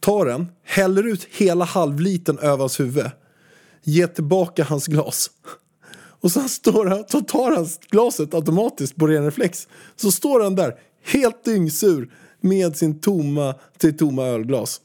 tar 0.00 0.26
den, 0.26 0.48
häller 0.62 1.06
ut 1.06 1.24
hela 1.24 1.64
halvliten 1.64 2.38
över 2.38 2.58
hans 2.58 2.80
huvud, 2.80 3.10
ger 3.86 4.06
tillbaka 4.06 4.64
hans 4.64 4.86
glas. 4.86 5.30
Och 6.20 6.32
sen 6.32 6.48
står 6.48 6.86
han, 6.86 7.04
så 7.08 7.20
tar 7.20 7.56
han 7.56 7.68
glaset 7.90 8.34
automatiskt 8.34 8.96
på 8.96 9.06
ren 9.06 9.24
reflex. 9.24 9.68
Så 9.96 10.12
står 10.12 10.40
han 10.40 10.54
där, 10.54 10.74
helt 11.04 11.44
dyngsur, 11.44 12.12
med 12.40 12.76
sin 12.76 13.00
tomma, 13.00 13.54
till 13.78 13.96
tomma 13.96 14.22
ölglas. 14.26 14.80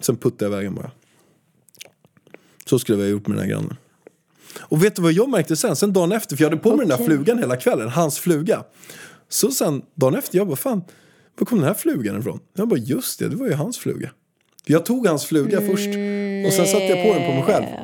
Sen 0.00 0.16
puttar 0.16 0.46
jag 0.46 0.52
iväg 0.52 0.74
bara. 0.74 0.90
Så 2.64 2.78
skulle 2.78 2.98
vi 2.98 3.04
ha 3.04 3.10
gjort 3.10 3.26
med 3.26 3.36
den 3.36 3.44
här 3.44 3.50
grannen. 3.50 3.76
Och 4.58 4.84
vet 4.84 4.96
du 4.96 5.02
vad 5.02 5.12
jag 5.12 5.28
märkte 5.28 5.56
sen? 5.56 5.76
Sen 5.76 5.92
dagen 5.92 6.12
efter, 6.12 6.36
för 6.36 6.44
jag 6.44 6.50
hade 6.50 6.62
på 6.62 6.76
mig 6.76 6.86
den 6.86 6.98
där 6.98 7.04
flugan 7.04 7.38
hela 7.38 7.56
kvällen, 7.56 7.88
hans 7.88 8.18
fluga. 8.18 8.64
Så 9.28 9.50
sen 9.50 9.82
dagen 9.94 10.14
efter, 10.14 10.38
jag 10.38 10.46
bara 10.46 10.56
fan, 10.56 10.82
var 11.38 11.46
kom 11.46 11.58
den 11.58 11.66
här 11.66 11.74
flugan 11.74 12.18
ifrån? 12.18 12.40
Jag 12.54 12.68
bara 12.68 12.80
just 12.80 13.18
det, 13.18 13.28
det 13.28 13.36
var 13.36 13.46
ju 13.46 13.54
hans 13.54 13.78
fluga. 13.78 14.10
Jag 14.64 14.86
tog 14.86 15.06
hans 15.06 15.24
fluga 15.24 15.60
först 15.60 15.88
och 16.46 16.52
sen 16.52 16.66
satte 16.66 16.84
jag 16.84 17.06
på 17.06 17.18
den 17.18 17.26
på 17.26 17.34
mig 17.34 17.42
själv. 17.42 17.81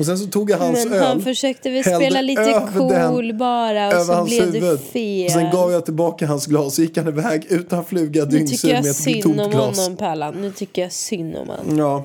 Och 0.00 0.06
sen 0.06 0.18
så 0.18 0.26
tog 0.26 0.50
jag 0.50 0.58
hans 0.58 0.84
Men 0.84 0.92
öl. 0.94 1.02
han 1.04 1.20
försökte 1.22 1.70
väl 1.70 1.82
spela 1.84 2.20
lite 2.20 2.66
cool 2.76 2.88
den 3.28 3.38
bara 3.38 3.86
och 4.00 4.06
så 4.06 4.24
blev 4.24 4.52
det 4.52 4.58
huvud. 4.58 4.80
fel. 4.80 5.24
Och 5.24 5.30
sen 5.30 5.50
gav 5.50 5.72
jag 5.72 5.84
tillbaka 5.84 6.26
hans 6.26 6.46
glas 6.46 6.78
och 6.78 6.84
gick 6.84 6.96
han 6.96 7.08
iväg 7.08 7.46
utan 7.50 7.84
fluga, 7.84 8.24
Nu 8.24 8.30
tycker 8.30 8.38
dyngsur 8.46 8.68
jag 8.68 8.82
med 8.82 8.90
ett 8.90 8.96
synd 8.96 9.22
tomt 9.22 9.40
om 9.40 9.50
glas. 9.50 9.78
honom 9.78 9.96
Pallan. 9.96 10.34
Nu 10.40 10.50
tycker 10.50 10.82
jag 10.82 10.92
synd 10.92 11.36
om 11.36 11.48
honom. 11.48 11.78
Ja. 11.78 12.04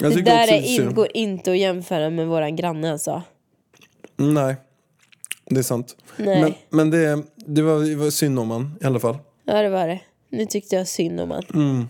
Jag 0.00 0.10
Det 0.10 0.16
tycker 0.16 0.30
där 0.30 0.42
är 0.42 0.46
det 0.60 0.66
in, 0.68 0.76
synd. 0.76 0.94
går 0.94 1.08
inte 1.14 1.50
att 1.50 1.58
jämföra 1.58 2.10
med 2.10 2.26
våran 2.26 2.56
granne 2.56 2.92
alltså. 2.92 3.22
Nej, 4.16 4.56
det 5.50 5.58
är 5.58 5.62
sant. 5.62 5.96
Nej. 6.16 6.40
Men, 6.40 6.54
men 6.70 6.90
det, 6.90 7.22
det, 7.36 7.62
var, 7.62 7.80
det 7.80 7.94
var 7.96 8.10
synd 8.10 8.38
om 8.38 8.50
han 8.50 8.78
i 8.82 8.84
alla 8.86 9.00
fall. 9.00 9.16
Ja 9.44 9.62
det 9.62 9.68
var 9.68 9.88
det. 9.88 10.00
Nu 10.30 10.46
tyckte 10.46 10.76
jag 10.76 10.88
synd 10.88 11.20
om 11.20 11.30
honom. 11.30 11.88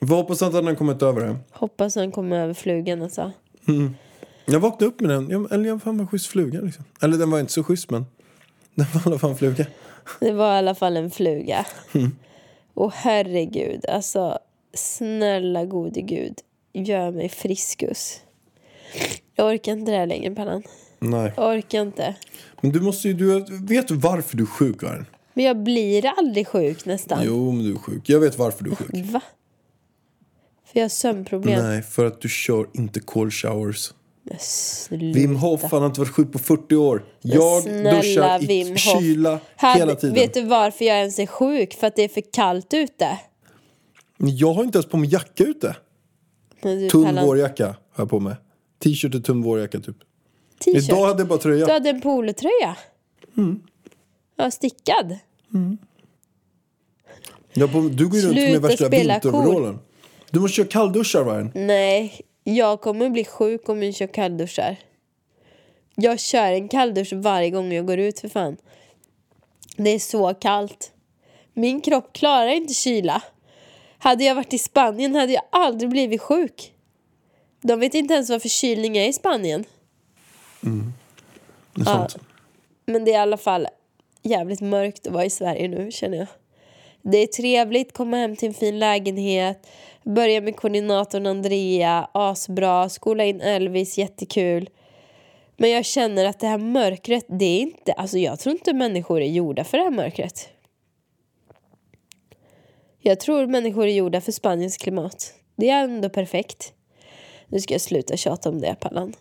Vi 0.00 0.14
hoppas 0.14 0.42
att 0.42 0.54
han 0.54 0.66
har 0.66 0.74
kommit 0.74 1.02
över 1.02 1.20
det. 1.20 1.36
Hoppas 1.52 1.96
han 1.96 2.12
kommer 2.12 2.36
över 2.42 2.54
flugan 2.54 3.02
alltså. 3.02 3.32
Jag 4.44 4.60
vaknade 4.60 4.84
upp 4.84 5.00
med 5.00 5.10
den. 5.10 5.30
Jag, 5.30 5.52
eller 5.52 5.68
jag 5.68 5.82
fan 5.82 5.96
var 5.96 6.02
en 6.02 6.08
schysst 6.08 6.26
fluga 6.26 6.60
liksom. 6.60 6.84
Eller 7.02 7.18
den 7.18 7.30
var 7.30 7.40
inte 7.40 7.52
så 7.52 7.64
schysst 7.64 7.90
men. 7.90 8.06
Den 8.74 8.86
var 8.94 9.00
i 9.00 9.04
alla 9.06 9.18
fall 9.18 9.30
en 9.30 9.36
fluga. 9.36 9.66
Det 10.20 10.32
var 10.32 10.54
i 10.54 10.58
alla 10.58 10.74
fall 10.74 10.96
en 10.96 11.10
fluga. 11.10 11.66
Mm. 11.92 12.16
Och 12.74 12.92
herregud, 12.92 13.86
alltså 13.86 14.38
snälla 14.74 15.64
gode 15.64 16.00
gud, 16.00 16.34
gör 16.72 17.10
mig 17.10 17.28
friskus. 17.28 18.20
Jag 19.34 19.46
orkar 19.46 19.72
inte 19.72 19.90
det 19.90 19.98
här 19.98 20.06
längre 20.06 20.34
Pallan. 20.34 20.62
Nej. 20.98 21.32
Jag 21.36 21.56
orkar 21.56 21.82
inte. 21.82 22.14
Men 22.60 22.72
du 22.72 22.80
måste 22.80 23.08
ju, 23.08 23.14
du, 23.14 23.44
vet 23.50 23.88
du 23.88 23.94
varför 23.94 24.36
du 24.36 24.42
är 24.42 24.46
sjuk 24.46 24.80
Karin? 24.80 25.06
Men 25.34 25.44
jag 25.44 25.62
blir 25.62 26.06
aldrig 26.06 26.48
sjuk 26.48 26.84
nästan. 26.84 27.20
Jo 27.24 27.52
men 27.52 27.64
du 27.64 27.72
är 27.72 27.78
sjuk. 27.78 28.08
Jag 28.08 28.20
vet 28.20 28.38
varför 28.38 28.64
du 28.64 28.70
är 28.70 28.74
sjuk. 28.74 28.90
Va? 28.92 29.20
För 30.64 30.80
jag 30.80 30.84
har 30.84 30.88
sömnproblem. 30.88 31.64
Nej, 31.64 31.82
för 31.82 32.04
att 32.04 32.20
du 32.20 32.28
kör 32.28 32.66
inte 32.72 33.00
cold 33.00 33.32
showers. 33.32 33.92
Wim 34.90 35.36
Hof, 35.36 35.62
han 35.62 35.80
har 35.80 35.86
inte 35.86 36.00
varit 36.00 36.12
sjuk 36.12 36.32
på 36.32 36.38
40 36.38 36.76
år. 36.76 37.04
Jag 37.20 37.62
Snälla 37.62 37.90
duschar 37.96 38.42
i 38.42 38.46
Wim 38.46 38.68
Hof. 38.68 39.00
kyla 39.00 39.40
Hade- 39.56 39.78
hela 39.78 39.94
tiden. 39.94 40.14
Vet 40.14 40.34
du 40.34 40.42
varför 40.42 40.84
jag 40.84 40.98
ens 40.98 41.18
är 41.18 41.26
sjuk? 41.26 41.74
För 41.74 41.86
att 41.86 41.96
det 41.96 42.02
är 42.02 42.08
för 42.08 42.22
kallt 42.32 42.74
ute. 42.74 43.18
Jag 44.16 44.52
har 44.54 44.64
inte 44.64 44.78
ens 44.78 44.86
på 44.90 44.96
mig 44.96 45.12
jacka 45.12 45.44
ute. 45.44 45.76
Tunn 46.90 47.04
Pallan, 47.04 47.26
vårjacka 47.26 47.66
har 47.66 47.74
jag 47.96 48.10
på 48.10 48.20
mig. 48.20 48.34
T-shirt 48.84 49.14
och 49.14 49.24
tunn 49.24 49.42
vårjacka 49.42 49.78
typ. 49.80 49.96
t-shirt. 50.64 50.82
Idag 50.82 51.06
hade 51.06 51.20
jag 51.20 51.28
bara 51.28 51.38
tröja. 51.38 51.66
Du 51.66 51.72
hade 51.72 51.90
en 51.90 52.00
polotröja. 52.00 52.76
Mm. 53.36 53.60
Ja, 54.36 54.50
stickad. 54.50 55.18
Jag 57.52 57.72
på, 57.72 57.80
du 57.80 58.08
går 58.08 58.18
ju 58.20 58.26
runt 58.26 58.34
med 58.36 58.62
värsta 58.62 58.88
vinteroverallen. 58.88 59.78
Du 60.30 60.40
måste 60.40 60.54
köra 60.56 60.66
kallduschar 60.66 61.24
Ryan. 61.24 61.50
Nej, 61.54 62.20
jag 62.44 62.80
kommer 62.80 63.10
bli 63.10 63.24
sjuk 63.24 63.68
om 63.68 63.82
jag 63.82 63.94
kör 63.94 64.06
kallduschar. 64.06 64.76
Jag 65.94 66.20
kör 66.20 66.52
en 66.52 66.68
kalldusch 66.68 67.12
varje 67.12 67.50
gång 67.50 67.72
jag 67.72 67.86
går 67.86 67.98
ut 67.98 68.20
för 68.20 68.28
fan. 68.28 68.56
Det 69.76 69.90
är 69.90 69.98
så 69.98 70.34
kallt. 70.34 70.92
Min 71.52 71.80
kropp 71.80 72.12
klarar 72.12 72.48
inte 72.48 72.74
kyla. 72.74 73.22
Hade 73.98 74.24
jag 74.24 74.34
varit 74.34 74.52
i 74.52 74.58
Spanien 74.58 75.14
hade 75.14 75.32
jag 75.32 75.42
aldrig 75.50 75.90
blivit 75.90 76.20
sjuk. 76.20 76.72
De 77.60 77.80
vet 77.80 77.94
inte 77.94 78.14
ens 78.14 78.30
vad 78.30 78.42
förkylning 78.42 78.96
är 78.96 79.08
i 79.08 79.12
Spanien. 79.12 79.64
Det 81.74 81.80
är 81.80 81.84
sant. 81.84 82.16
Men 82.86 83.04
det 83.04 83.10
är 83.10 83.14
i 83.14 83.18
alla 83.18 83.36
fall 83.36 83.68
jävligt 84.22 84.60
mörkt 84.60 85.06
att 85.06 85.12
vara 85.12 85.24
i 85.24 85.30
Sverige 85.30 85.68
nu 85.68 85.90
känner 85.92 86.18
jag. 86.18 86.26
Det 87.02 87.18
är 87.18 87.26
trevligt, 87.26 87.92
komma 87.92 88.16
hem 88.16 88.36
till 88.36 88.48
en 88.48 88.54
fin 88.54 88.78
lägenhet, 88.78 89.66
börja 90.04 90.40
med 90.40 90.56
koordinatorn 90.56 91.26
Andrea, 91.26 92.08
asbra, 92.12 92.88
skola 92.88 93.24
in 93.24 93.40
Elvis, 93.40 93.98
jättekul. 93.98 94.70
Men 95.56 95.70
jag 95.70 95.84
känner 95.84 96.24
att 96.24 96.40
det 96.40 96.46
här 96.46 96.58
mörkret, 96.58 97.24
det 97.28 97.44
är 97.44 97.60
inte, 97.60 97.92
alltså 97.92 98.18
jag 98.18 98.38
tror 98.38 98.54
inte 98.54 98.72
människor 98.72 99.20
är 99.20 99.26
gjorda 99.26 99.64
för 99.64 99.78
det 99.78 99.84
här 99.84 99.90
mörkret. 99.90 100.48
Jag 103.00 103.20
tror 103.20 103.46
människor 103.46 103.86
är 103.86 103.92
gjorda 103.92 104.20
för 104.20 104.32
Spaniens 104.32 104.76
klimat. 104.76 105.34
Det 105.56 105.70
är 105.70 105.84
ändå 105.84 106.08
perfekt. 106.08 106.72
Nu 107.48 107.60
ska 107.60 107.74
jag 107.74 107.80
sluta 107.80 108.16
tjata 108.16 108.48
om 108.48 108.60
det, 108.60 108.76
Pallan. 108.80 109.14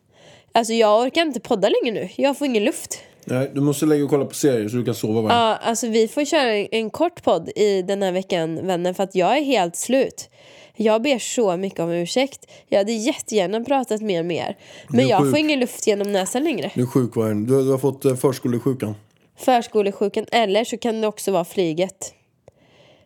Alltså 0.51 0.73
jag 0.73 1.01
orkar 1.01 1.21
inte 1.21 1.39
podda 1.39 1.69
längre 1.69 2.01
nu, 2.01 2.09
jag 2.15 2.37
får 2.37 2.47
ingen 2.47 2.63
luft. 2.63 2.99
Nej, 3.25 3.51
du 3.53 3.61
måste 3.61 3.85
lägga 3.85 4.03
och 4.03 4.09
kolla 4.09 4.25
på 4.25 4.33
serier 4.33 4.69
så 4.69 4.75
du 4.75 4.85
kan 4.85 4.95
sova 4.95 5.21
varje 5.21 5.37
Ja, 5.37 5.55
alltså 5.55 5.87
vi 5.87 6.07
får 6.07 6.25
köra 6.25 6.53
en 6.55 6.89
kort 6.89 7.23
podd 7.23 7.49
i 7.55 7.81
den 7.81 8.01
här 8.01 8.11
veckan, 8.11 8.67
vänner, 8.67 8.93
för 8.93 9.03
att 9.03 9.15
jag 9.15 9.37
är 9.37 9.41
helt 9.41 9.75
slut. 9.75 10.29
Jag 10.75 11.01
ber 11.01 11.19
så 11.19 11.57
mycket 11.57 11.79
om 11.79 11.89
ursäkt. 11.89 12.51
Jag 12.67 12.77
hade 12.77 12.91
jättegärna 12.91 13.63
pratat 13.63 14.01
mer 14.01 14.23
med 14.23 14.37
er. 14.37 14.57
Men 14.89 15.07
jag 15.07 15.21
sjuk. 15.21 15.29
får 15.29 15.39
ingen 15.39 15.59
luft 15.59 15.87
genom 15.87 16.11
näsan 16.11 16.43
längre. 16.43 16.71
Du 16.75 16.81
är 16.81 16.85
sjuk 16.85 17.17
Ryan. 17.17 17.45
Du, 17.45 17.63
du 17.63 17.71
har 17.71 17.77
fått 17.77 18.05
eh, 18.05 18.15
förskolesjukan. 18.15 18.95
Förskolesjukan, 19.37 20.25
eller 20.31 20.63
så 20.63 20.77
kan 20.77 21.01
det 21.01 21.07
också 21.07 21.31
vara 21.31 21.45
flyget. 21.45 22.13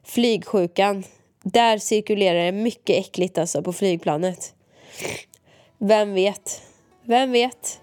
Flygsjukan. 0.03 1.03
Där 1.43 1.77
cirkulerar 1.77 2.45
det 2.45 2.51
mycket 2.51 2.97
äckligt 2.97 3.37
alltså 3.37 3.61
på 3.61 3.73
flygplanet. 3.73 4.53
Vem 5.77 6.13
vet? 6.13 6.61
Vem 7.05 7.31
vet? 7.31 7.79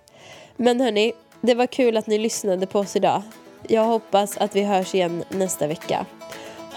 Men 0.56 0.80
hörni, 0.80 1.12
det 1.40 1.54
var 1.54 1.66
kul 1.66 1.96
att 1.96 2.06
ni 2.06 2.18
lyssnade 2.18 2.66
på 2.66 2.78
oss 2.78 2.96
idag. 2.96 3.22
Jag 3.68 3.84
hoppas 3.84 4.36
att 4.36 4.56
vi 4.56 4.62
hörs 4.62 4.94
igen 4.94 5.24
nästa 5.28 5.66
vecka. 5.66 6.06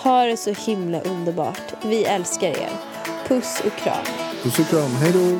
Ha 0.04 0.26
det 0.26 0.38
så 0.38 0.54
himla 0.54 1.02
underbart. 1.02 1.74
Vi 1.86 2.04
älskar 2.04 2.48
er. 2.48 2.97
Puss 3.28 3.62
och 3.66 3.80
kram. 3.84 4.06
Puss 4.44 4.60
och 4.60 4.68
kram. 4.70 4.92
Hej 4.92 5.12
då. 5.14 5.40